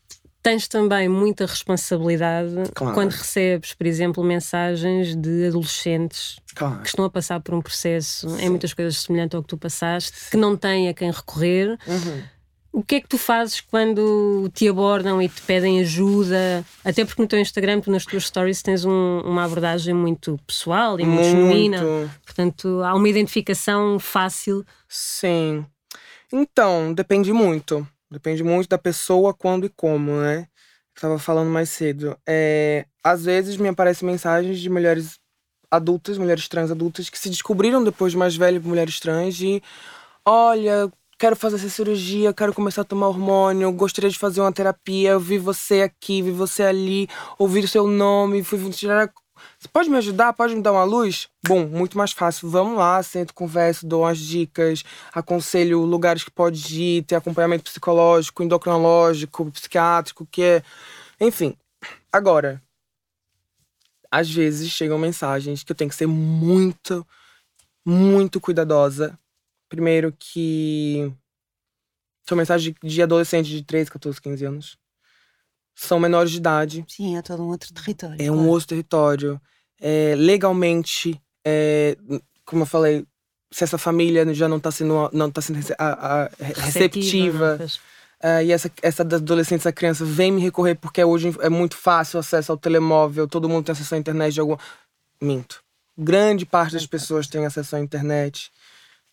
[0.45, 2.93] tens também muita responsabilidade claro.
[2.93, 6.81] quando recebes, por exemplo, mensagens de adolescentes claro.
[6.81, 8.45] que estão a passar por um processo Sim.
[8.45, 10.29] em muitas coisas semelhante ao que tu passaste, Sim.
[10.29, 11.79] que não têm a quem recorrer.
[11.87, 12.21] Uhum.
[12.71, 16.63] O que é que tu fazes quando te abordam e te pedem ajuda?
[16.83, 20.99] Até porque no teu Instagram, tu nas tuas stories tens um, uma abordagem muito pessoal
[20.99, 22.11] e muito, muito genuína.
[22.23, 24.63] Portanto, há uma identificação fácil.
[24.87, 25.65] Sim.
[26.31, 27.87] Então, depende muito.
[28.15, 30.47] Depende muito da pessoa, quando e como, né?
[30.95, 32.17] Estava falando mais cedo.
[32.25, 35.19] É, às vezes me aparecem mensagens de mulheres
[35.69, 39.61] adultas, mulheres trans adultas, que se descobriram depois de mais velhas mulheres trans de
[40.25, 40.89] olha,
[41.19, 45.19] quero fazer essa cirurgia, quero começar a tomar hormônio, gostaria de fazer uma terapia, eu
[45.19, 49.11] vi você aqui, vi você ali, ouvi o seu nome, fui tirar
[49.59, 50.33] você pode me ajudar?
[50.33, 51.29] Pode me dar uma luz?
[51.45, 52.49] Bom, muito mais fácil.
[52.49, 54.83] Vamos lá, sento, converso, dou umas dicas,
[55.13, 60.63] aconselho lugares que pode ir, ter acompanhamento psicológico, endocrinológico, psiquiátrico, que é.
[61.19, 61.55] Enfim.
[62.11, 62.61] Agora,
[64.11, 67.05] às vezes chegam mensagens que eu tenho que ser muito,
[67.85, 69.17] muito cuidadosa.
[69.67, 71.11] Primeiro que
[72.27, 74.84] são mensagens de adolescente de 13, 14, 15 anos
[75.75, 76.85] são menores de idade.
[76.87, 78.15] Sim, é todo um outro território.
[78.15, 78.33] É claro.
[78.33, 79.41] um outro território.
[79.79, 81.97] É, legalmente, é,
[82.45, 83.05] como eu falei,
[83.51, 87.59] se essa família já não está sendo, não tá sendo a, a, receptiva.
[88.23, 92.17] Uh, e essa, essa adolescente, essa criança vem me recorrer porque hoje é muito fácil
[92.17, 94.57] acesso ao telemóvel, todo mundo tem acesso à internet de algum.
[95.21, 95.61] Minto.
[95.97, 98.51] Grande parte das pessoas tem acesso à internet.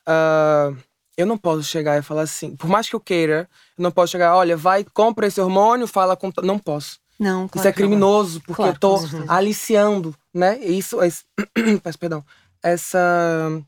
[0.02, 0.76] Uh,
[1.22, 3.48] eu não posso chegar e falar assim, por mais que eu queira,
[3.78, 6.32] eu não posso chegar, olha, vai, compra esse hormônio, fala com.
[6.42, 7.00] Não posso.
[7.18, 8.98] Não, claro Isso é criminoso, porque claro, eu tô
[9.28, 10.58] aliciando, né?
[10.58, 11.24] Isso, esse,
[11.82, 12.24] peço perdão.
[12.62, 13.62] Essa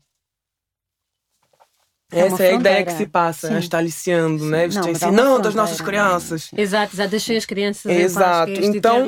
[2.11, 3.57] é essa é a ideia que se passa, Sim.
[3.57, 4.67] está aliciando, né?
[4.67, 6.49] Não, ensinando das nossas crianças.
[6.55, 8.53] Exato, exato, deixem as crianças Exato.
[8.53, 9.07] Paz, então,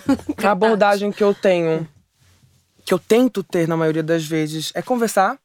[0.42, 1.86] a abordagem que eu tenho,
[2.84, 5.38] que eu tento ter na maioria das vezes, é conversar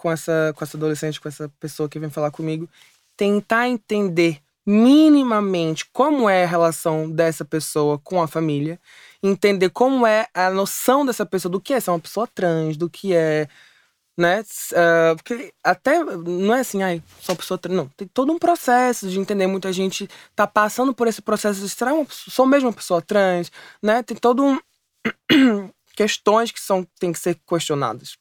[0.00, 2.68] com essa, com essa adolescente, com essa pessoa que vem falar comigo,
[3.16, 8.80] tentar entender minimamente como é a relação dessa pessoa com a família,
[9.22, 12.88] entender como é a noção dessa pessoa do que é ser uma pessoa trans, do
[12.88, 13.46] que é
[14.16, 14.40] né?
[14.72, 17.76] Uh, porque até não é assim, ai, sou uma pessoa trans.
[17.76, 19.46] Não, tem todo um processo de entender.
[19.46, 23.50] Muita gente tá passando por esse processo de será uma, sou mesmo uma pessoa trans,
[23.82, 24.02] né?
[24.02, 24.58] Tem todo um
[25.96, 28.16] questões que são tem que ser questionadas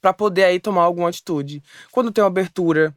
[0.00, 1.62] para poder aí tomar alguma atitude.
[1.90, 2.94] Quando tem uma abertura,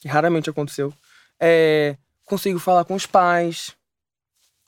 [0.00, 0.92] que raramente aconteceu,
[1.40, 3.74] é, consigo falar com os pais,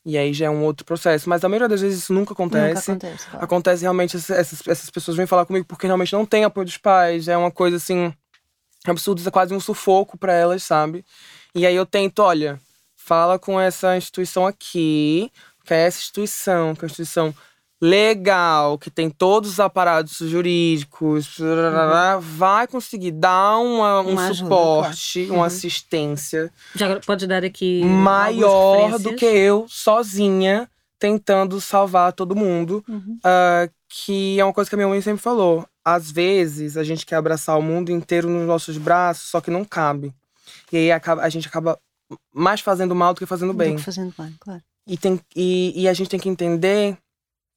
[0.05, 1.29] e aí já é um outro processo.
[1.29, 2.93] Mas a maioria das vezes isso nunca acontece.
[2.93, 3.29] Nunca acontece.
[3.29, 3.45] Claro.
[3.45, 7.27] Acontece realmente, essas, essas pessoas vêm falar comigo porque realmente não tem apoio dos pais.
[7.27, 8.15] É uma coisa assim,
[8.87, 11.05] absurda, é quase um sufoco para elas, sabe?
[11.55, 12.61] E aí eu tento, olha,
[12.95, 15.31] fala com essa instituição aqui,
[15.65, 17.35] que é essa instituição, que é a instituição
[17.81, 22.21] legal, que tem todos os aparatos jurídicos, uhum.
[22.21, 25.33] vai conseguir dar uma, um uma suporte, ajuda, claro.
[25.33, 25.45] uma uhum.
[25.45, 26.53] assistência.
[26.75, 30.69] Já pode dar aqui maior do que eu sozinha
[30.99, 32.83] tentando salvar todo mundo.
[32.89, 33.19] Uhum.
[33.19, 35.67] Uh, que é uma coisa que a minha mãe sempre falou.
[35.85, 39.65] Às vezes a gente quer abraçar o mundo inteiro nos nossos braços, só que não
[39.65, 40.13] cabe.
[40.73, 41.79] E aí a, a gente acaba
[42.35, 43.75] mais fazendo mal do que fazendo bem.
[43.75, 44.63] Do que fazendo bem, claro.
[44.87, 46.97] E, tem, e, e a gente tem que entender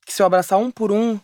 [0.09, 1.19] que se eu abraçar um por um,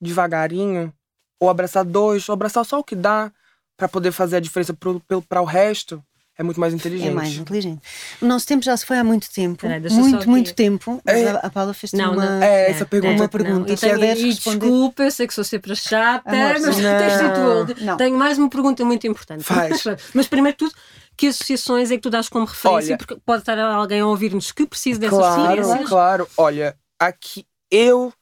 [0.00, 0.94] devagarinho,
[1.40, 3.32] ou abraçar dois, ou abraçar só o que dá,
[3.76, 4.72] para poder fazer a diferença
[5.28, 6.00] para o resto,
[6.38, 7.08] é muito mais inteligente.
[7.08, 7.82] É mais inteligente.
[8.22, 9.62] O nosso tempo já se foi há muito tempo.
[9.62, 11.02] Peraí, muito, muito tempo.
[11.04, 13.22] É, a Paula fez não, uma, não, é, essa pergunta.
[13.22, 13.66] Uma pergunta.
[13.66, 17.96] Não, e, tenho, e desculpa, eu sei que sou sempre chata, Amor, mas não.
[17.96, 19.42] Tenho mais uma pergunta muito importante.
[19.42, 19.82] Faz.
[20.14, 20.74] mas primeiro de tudo,
[21.16, 22.92] que associações é que tu dás como referência?
[22.92, 25.88] Olha, porque pode estar alguém a ouvir-nos que precisa dessas claro, referências.
[25.88, 28.12] Claro, olha, aqui eu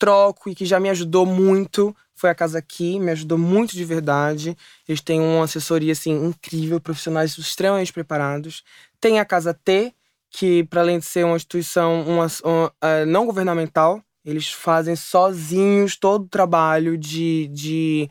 [0.00, 3.84] troco e que já me ajudou muito foi a Casa Aqui, me ajudou muito de
[3.84, 4.56] verdade.
[4.86, 8.62] Eles têm uma assessoria assim incrível, profissionais extremamente preparados.
[9.00, 9.94] Tem a Casa T,
[10.30, 15.96] que para além de ser uma instituição uma, uma, uh, não governamental, eles fazem sozinhos
[15.96, 18.10] todo o trabalho de, de,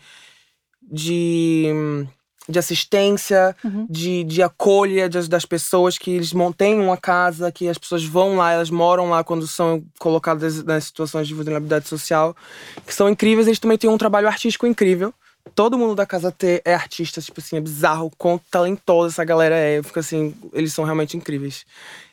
[0.82, 2.08] de
[2.50, 3.86] de assistência, uhum.
[3.88, 8.38] de, de acolha das, das pessoas, que eles têm uma casa, que as pessoas vão
[8.38, 12.36] lá, elas moram lá quando são colocadas nas situações de vulnerabilidade social,
[12.86, 13.48] que são incríveis.
[13.48, 15.14] Eles também têm um trabalho artístico incrível.
[15.54, 19.56] Todo mundo da Casa T é artista, tipo assim, é bizarro, quão talentosa essa galera
[19.56, 19.78] é.
[19.78, 21.66] Eu fico assim, eles são realmente incríveis.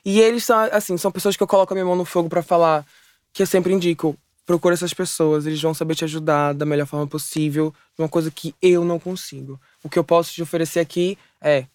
[0.05, 2.43] E eles são, assim, são pessoas que eu coloco a minha mão no fogo para
[2.43, 2.85] falar,
[3.33, 4.17] que eu sempre indico,
[4.47, 8.55] procura essas pessoas, eles vão saber te ajudar da melhor forma possível, uma coisa que
[8.63, 9.61] eu não consigo.
[9.87, 11.67] O que eu posso te oferecer aqui é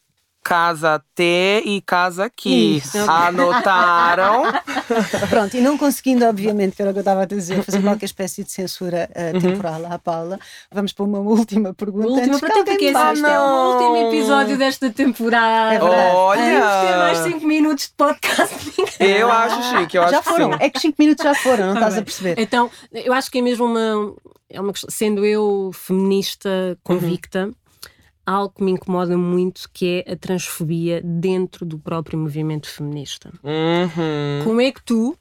[0.43, 2.76] Casa T e Casa aqui.
[2.76, 2.97] Isso.
[3.09, 4.43] Anotaram?
[5.30, 7.84] Pronto, e não conseguindo, obviamente, que era o que eu estava a dizer, fazer uhum.
[7.86, 10.38] qualquer espécie de censura uh, temporal à Paula,
[10.70, 12.09] vamos para uma última pergunta.
[12.09, 15.76] Última pergunta, porque este ah, é o último episódio desta temporada.
[15.76, 16.14] É.
[16.14, 16.59] Olha!
[16.59, 18.76] Vamos ter mais 5 minutos de podcast.
[18.99, 20.51] Eu acho chique, eu já acho foram.
[20.51, 20.57] Sim.
[20.59, 22.01] É que 5 minutos já foram, não tá estás bem.
[22.01, 22.36] a perceber?
[22.41, 24.14] Então, eu acho que é mesmo uma.
[24.49, 27.53] É uma sendo eu feminista convicta, uhum
[28.26, 33.32] algo que me incomoda muito, que é a transfobia dentro do próprio movimento feminista.
[33.43, 34.43] Uhum.
[34.43, 35.17] Como é que tu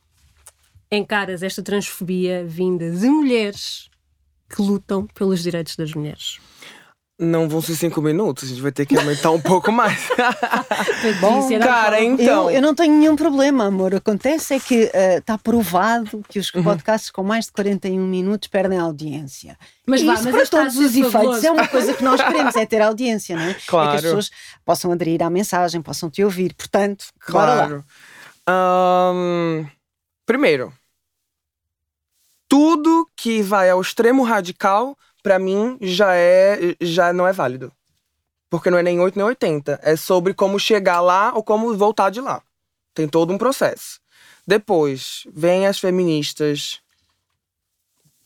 [0.90, 3.88] encaras esta transfobia vinda de mulheres
[4.48, 6.40] que lutam pelos direitos das mulheres?
[7.22, 10.08] Não vão ser cinco minutos, a gente vai ter que aumentar um pouco mais.
[11.20, 12.48] Bom, cara, então.
[12.48, 13.94] Eu, eu, não tenho nenhum problema, amor.
[13.94, 16.62] Acontece é que está eh, uh, provado que os uhum.
[16.62, 19.58] podcasts com mais de 41 minutos perdem audiência.
[19.86, 22.80] Mas, vá, mas para todos os efeitos é uma coisa que nós queremos, é ter
[22.80, 23.56] audiência, não é?
[23.66, 23.88] Claro.
[23.88, 24.30] É que as pessoas
[24.64, 26.54] possam aderir à mensagem, possam te ouvir.
[26.54, 27.84] Portanto, claro.
[28.48, 29.66] Um,
[30.24, 30.72] primeiro,
[32.48, 37.72] tudo que vai ao extremo radical para mim já é já não é válido.
[38.48, 42.10] Porque não é nem 8 nem 80, é sobre como chegar lá ou como voltar
[42.10, 42.42] de lá.
[42.94, 44.00] Tem todo um processo.
[44.46, 46.80] Depois, vem as feministas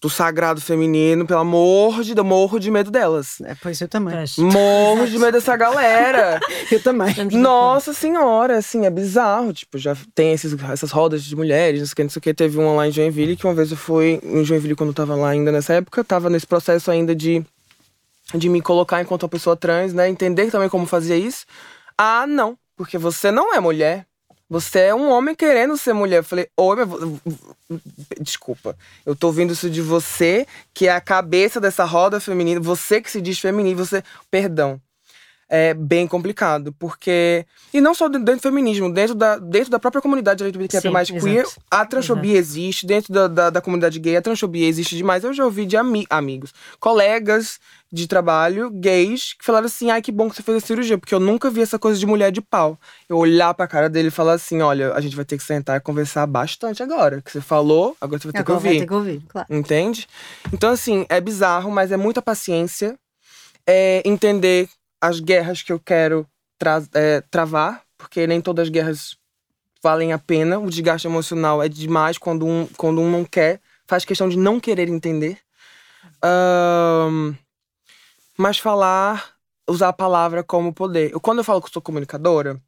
[0.04, 3.40] do sagrado feminino, pelo amor de Deus, morro de medo delas.
[3.40, 4.14] É, pois eu também.
[4.36, 6.38] Morro de medo dessa galera.
[6.70, 7.14] Eu também.
[7.32, 9.50] Nossa senhora, assim, é bizarro.
[9.54, 12.22] Tipo, já tem esses, essas rodas de mulheres, não sei o que, não sei o
[12.22, 12.34] que.
[12.34, 15.14] Teve uma lá em Joinville, que uma vez eu fui em Joinville quando eu tava
[15.14, 17.42] lá ainda nessa época, tava nesse processo ainda de,
[18.34, 20.06] de me colocar enquanto uma pessoa trans, né?
[20.06, 21.46] Entender também como fazia isso.
[21.96, 24.04] Ah, não, porque você não é mulher.
[24.48, 26.18] Você é um homem querendo ser mulher.
[26.18, 27.20] Eu falei, oi, meu...
[28.20, 28.76] desculpa.
[29.04, 33.10] Eu tô ouvindo isso de você, que é a cabeça dessa roda feminina, você que
[33.10, 34.02] se diz feminino, você.
[34.30, 34.80] Perdão.
[35.48, 37.46] É bem complicado, porque.
[37.72, 40.42] E não só dentro do feminismo, dentro da, dentro da própria comunidade
[40.80, 44.96] Sim, mais queer, a transfobia existe, dentro da, da, da comunidade gay, a transfobia existe
[44.96, 45.22] demais.
[45.22, 47.60] Eu já ouvi de ami amigos, colegas
[47.94, 51.14] de trabalho, gays, que falaram assim: ai, que bom que você fez a cirurgia, porque
[51.14, 52.76] eu nunca vi essa coisa de mulher de pau.
[53.08, 55.76] Eu olhar pra cara dele e falar assim: olha, a gente vai ter que sentar
[55.76, 57.22] e conversar bastante agora.
[57.22, 58.80] Que você falou, agora você vai ter Agora que vai ouvir.
[58.80, 59.46] ter que ouvir, claro.
[59.48, 60.08] Entende?
[60.52, 62.98] Então, assim, é bizarro, mas é muita paciência.
[63.66, 64.68] É entender
[65.00, 66.26] as guerras que eu quero
[66.58, 69.16] tra é, travar, porque nem todas as guerras
[69.80, 70.58] valem a pena.
[70.58, 74.58] O desgaste emocional é demais quando um, quando um não quer, faz questão de não
[74.58, 75.38] querer entender.
[76.22, 77.34] Ahn,
[78.38, 79.36] mas falar,
[79.68, 81.12] usar a palavra como poder.
[81.12, 82.60] Eu, quando eu falo que eu sou comunicadora,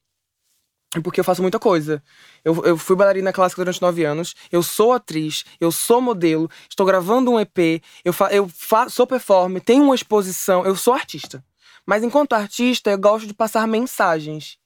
[0.94, 2.02] é porque eu faço muita coisa.
[2.44, 6.86] Eu, eu fui bailarina clássica durante nove anos, eu sou atriz, eu sou modelo, estou
[6.86, 11.44] gravando um EP, eu, fa eu fa sou performer, tenho uma exposição, eu sou artista.
[11.84, 14.58] Mas enquanto artista, eu gosto de passar mensagens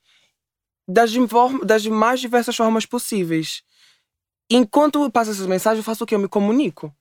[0.88, 1.12] das,
[1.64, 3.62] das mais diversas formas possíveis.
[4.50, 6.14] Enquanto eu passo essas mensagens, eu faço o quê?
[6.14, 6.94] Eu me comunico.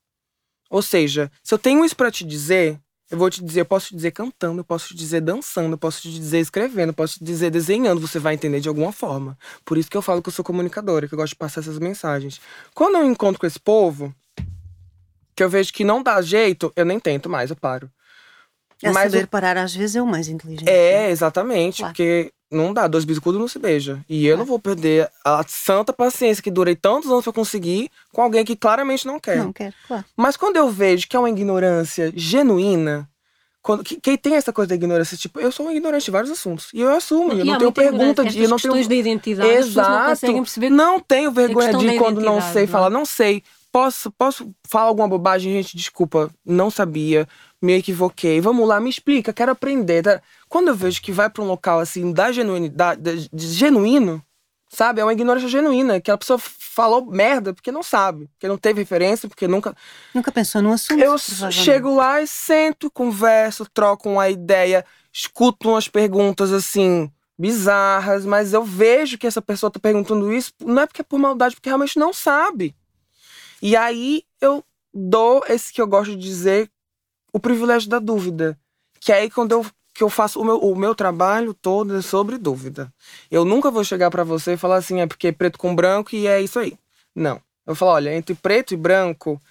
[0.70, 2.80] Ou seja, se eu tenho isso pra te dizer,
[3.10, 5.78] eu vou te dizer, eu posso te dizer cantando, eu posso te dizer dançando, eu
[5.78, 9.38] posso te dizer escrevendo, eu posso te dizer desenhando, você vai entender de alguma forma.
[9.66, 11.80] Por isso que eu falo que eu sou comunicadora, que eu gosto de passar essas
[11.80, 12.40] mensagens.
[12.74, 14.14] Quando eu encontro com esse povo,
[15.36, 17.90] que eu vejo que não dá jeito, eu nem tento mais, eu paro.
[18.84, 20.70] É Mas saber o- parar às vezes é o mais inteligente.
[20.70, 21.94] É, exatamente, Claro.
[21.94, 24.04] porque não dá, dois bicudos não se beija.
[24.10, 28.22] E eu não vou perder a santa paciência que durei tantos anos pra conseguir com
[28.22, 29.38] alguém que claramente não quer.
[29.38, 30.06] Não quero, claro.
[30.18, 33.08] Mas quando eu vejo que é uma ignorância genuína,
[33.62, 36.32] quando, que, quem tem essa coisa da ignorância, tipo, eu sou um ignorante de vários
[36.32, 36.70] assuntos.
[36.74, 38.42] E eu assumo, eu E não há tenho muita pergunta de.
[38.42, 40.34] Eu não tenho da identidade, não Exato.
[40.34, 42.68] perceber Não tenho vergonha de quando não sei não é?
[42.68, 43.44] falar, não sei.
[43.72, 45.78] Posso, posso falar alguma bobagem, gente?
[45.78, 47.28] Desculpa, não sabia,
[47.62, 48.40] me equivoquei.
[48.42, 50.22] Vamos lá, me explica, quero aprender.
[50.48, 54.24] Quando eu vejo que vai pra um local assim, da genuinidade, da- de genuíno,
[54.70, 55.02] sabe?
[55.02, 58.82] É uma ignorância genuína, que a pessoa falou merda porque não sabe, porque não teve
[58.82, 59.76] referência, porque nunca.
[60.14, 61.00] Nunca pensou no assunto.
[61.02, 61.18] Eu
[61.52, 68.64] chego lá e sento, converso, troco uma ideia, escuto umas perguntas assim bizarras, mas eu
[68.64, 71.98] vejo que essa pessoa tá perguntando isso, não é porque é por maldade, porque realmente
[71.98, 72.76] não sabe.
[73.62, 76.70] E aí eu dou esse que eu gosto de dizer,
[77.32, 78.58] o privilégio da dúvida,
[79.00, 79.66] que é aí quando eu
[80.00, 82.90] que eu faço o meu, o meu trabalho todo é sobre dúvida.
[83.30, 86.16] Eu nunca vou chegar pra você e falar assim, é porque é preto com branco
[86.16, 86.78] e é isso aí.
[87.14, 87.42] Não.
[87.68, 89.42] Eu falo, olha, entre preto e branco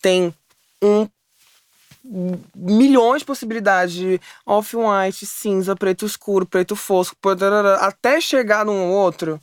[0.00, 0.32] tem
[0.80, 1.08] um
[2.54, 9.40] milhões de possibilidades de off-white, cinza, preto escuro, preto fosco, tarará, até chegar num outro.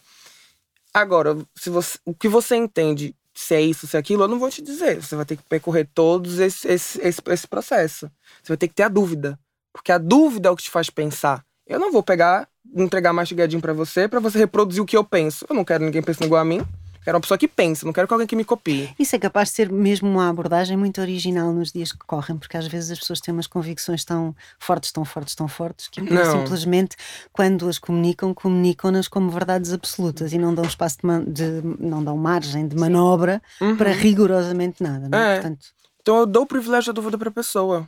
[0.93, 4.39] Agora, se você, o que você entende se é isso, se é aquilo, eu não
[4.39, 5.01] vou te dizer.
[5.01, 8.09] Você vai ter que percorrer todos esse, esse, esse, esse processo.
[8.41, 9.39] Você vai ter que ter a dúvida.
[9.71, 11.43] Porque a dúvida é o que te faz pensar.
[11.65, 15.45] Eu não vou pegar, entregar mastigadinho pra você, pra você reproduzir o que eu penso.
[15.49, 16.61] Eu não quero ninguém pensando igual a mim.
[17.03, 18.93] Quero uma pessoa que pensa, não quero que alguém que me copie.
[18.97, 22.55] Isso é capaz de ser mesmo uma abordagem muito original nos dias que correm, porque
[22.57, 26.01] às vezes as pessoas têm umas convicções tão fortes, tão fortes, tão fortes, que
[26.31, 26.95] simplesmente,
[27.31, 30.97] quando as comunicam, comunicam-nas como verdades absolutas e não dão espaço
[31.27, 33.41] de, de- não dão margem de manobra
[33.77, 35.09] para rigorosamente nada.
[35.09, 35.31] Não é?
[35.31, 35.33] É.
[35.41, 35.65] Portanto,
[36.01, 37.87] Então eu dou o privilégio da dúvida pra pessoa.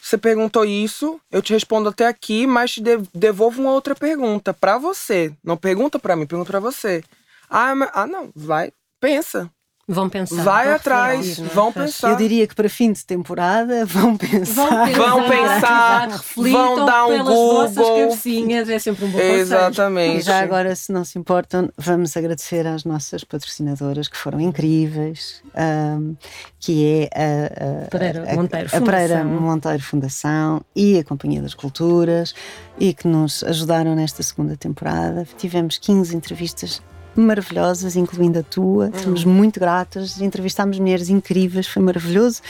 [0.00, 4.54] Você perguntou isso, eu te respondo até aqui, mas te de- devolvo uma outra pergunta
[4.54, 5.32] pra você.
[5.44, 7.02] Não pergunta pra mim, pergunta pra você.
[7.50, 9.50] Ah, mas- ah não, vai, pensa.
[9.90, 10.42] Vão pensar.
[10.42, 11.54] vai vão atrás, refletir, é?
[11.54, 12.10] vão pensar.
[12.10, 14.92] eu diria que para fim de temporada vão pensar.
[14.92, 17.98] Vão pensar, Vão reflitam dar um pelas vossas Google.
[18.10, 19.38] cabecinhas, é sempre um bom conselho.
[19.38, 20.20] E Exatamente.
[20.26, 26.16] já agora, se não se importam, vamos agradecer às nossas patrocinadoras que foram incríveis, ahm,
[26.60, 29.40] que é a, a- Pereira a- Monteiro a Pereira Fundação.
[29.40, 32.34] Monteiro Fundação e a Companhia das Culturas
[32.78, 35.26] e que nos ajudaram nesta segunda temporada.
[35.38, 36.82] Tivemos 15 entrevistas
[37.20, 38.90] maravilhosas, incluindo a tua.
[38.94, 40.20] Estamos muito gratas.
[40.20, 42.40] Entrevistámos mulheres incríveis, foi maravilhoso.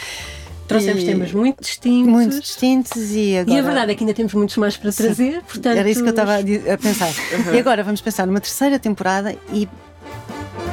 [0.66, 2.12] Trouxemos E- temas muito distintos.
[2.12, 3.56] Muito distintos e agora.
[3.56, 5.78] E a verdade é que ainda temos muitos mais para trazer, portanto.
[5.78, 7.10] Era isso que eu estava a, pensar.
[7.54, 9.66] E agora vamos pensar numa terceira temporada e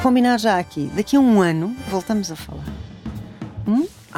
[0.02, 0.90] combinar já aqui.
[0.94, 2.64] Daqui a um ano voltamos a falar.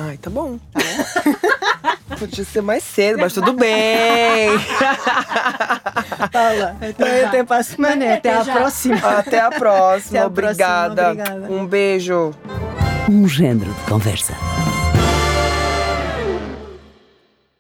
[0.01, 0.61] Ai, tá bom.
[2.21, 4.51] Podia ser mais cedo, mas tudo bem.
[6.33, 8.97] Paula, até, até para a semana, até, à próxima.
[8.97, 10.11] Até a próxima.
[10.11, 10.95] Até a obrigada.
[10.95, 11.53] próxima, obrigada.
[11.53, 12.33] Um beijo.
[13.11, 14.35] Um género de conversa.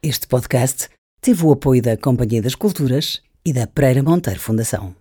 [0.00, 0.88] Este podcast
[1.20, 4.94] teve o apoio da Companhia das Culturas e da Pereira Monteiro Fundação.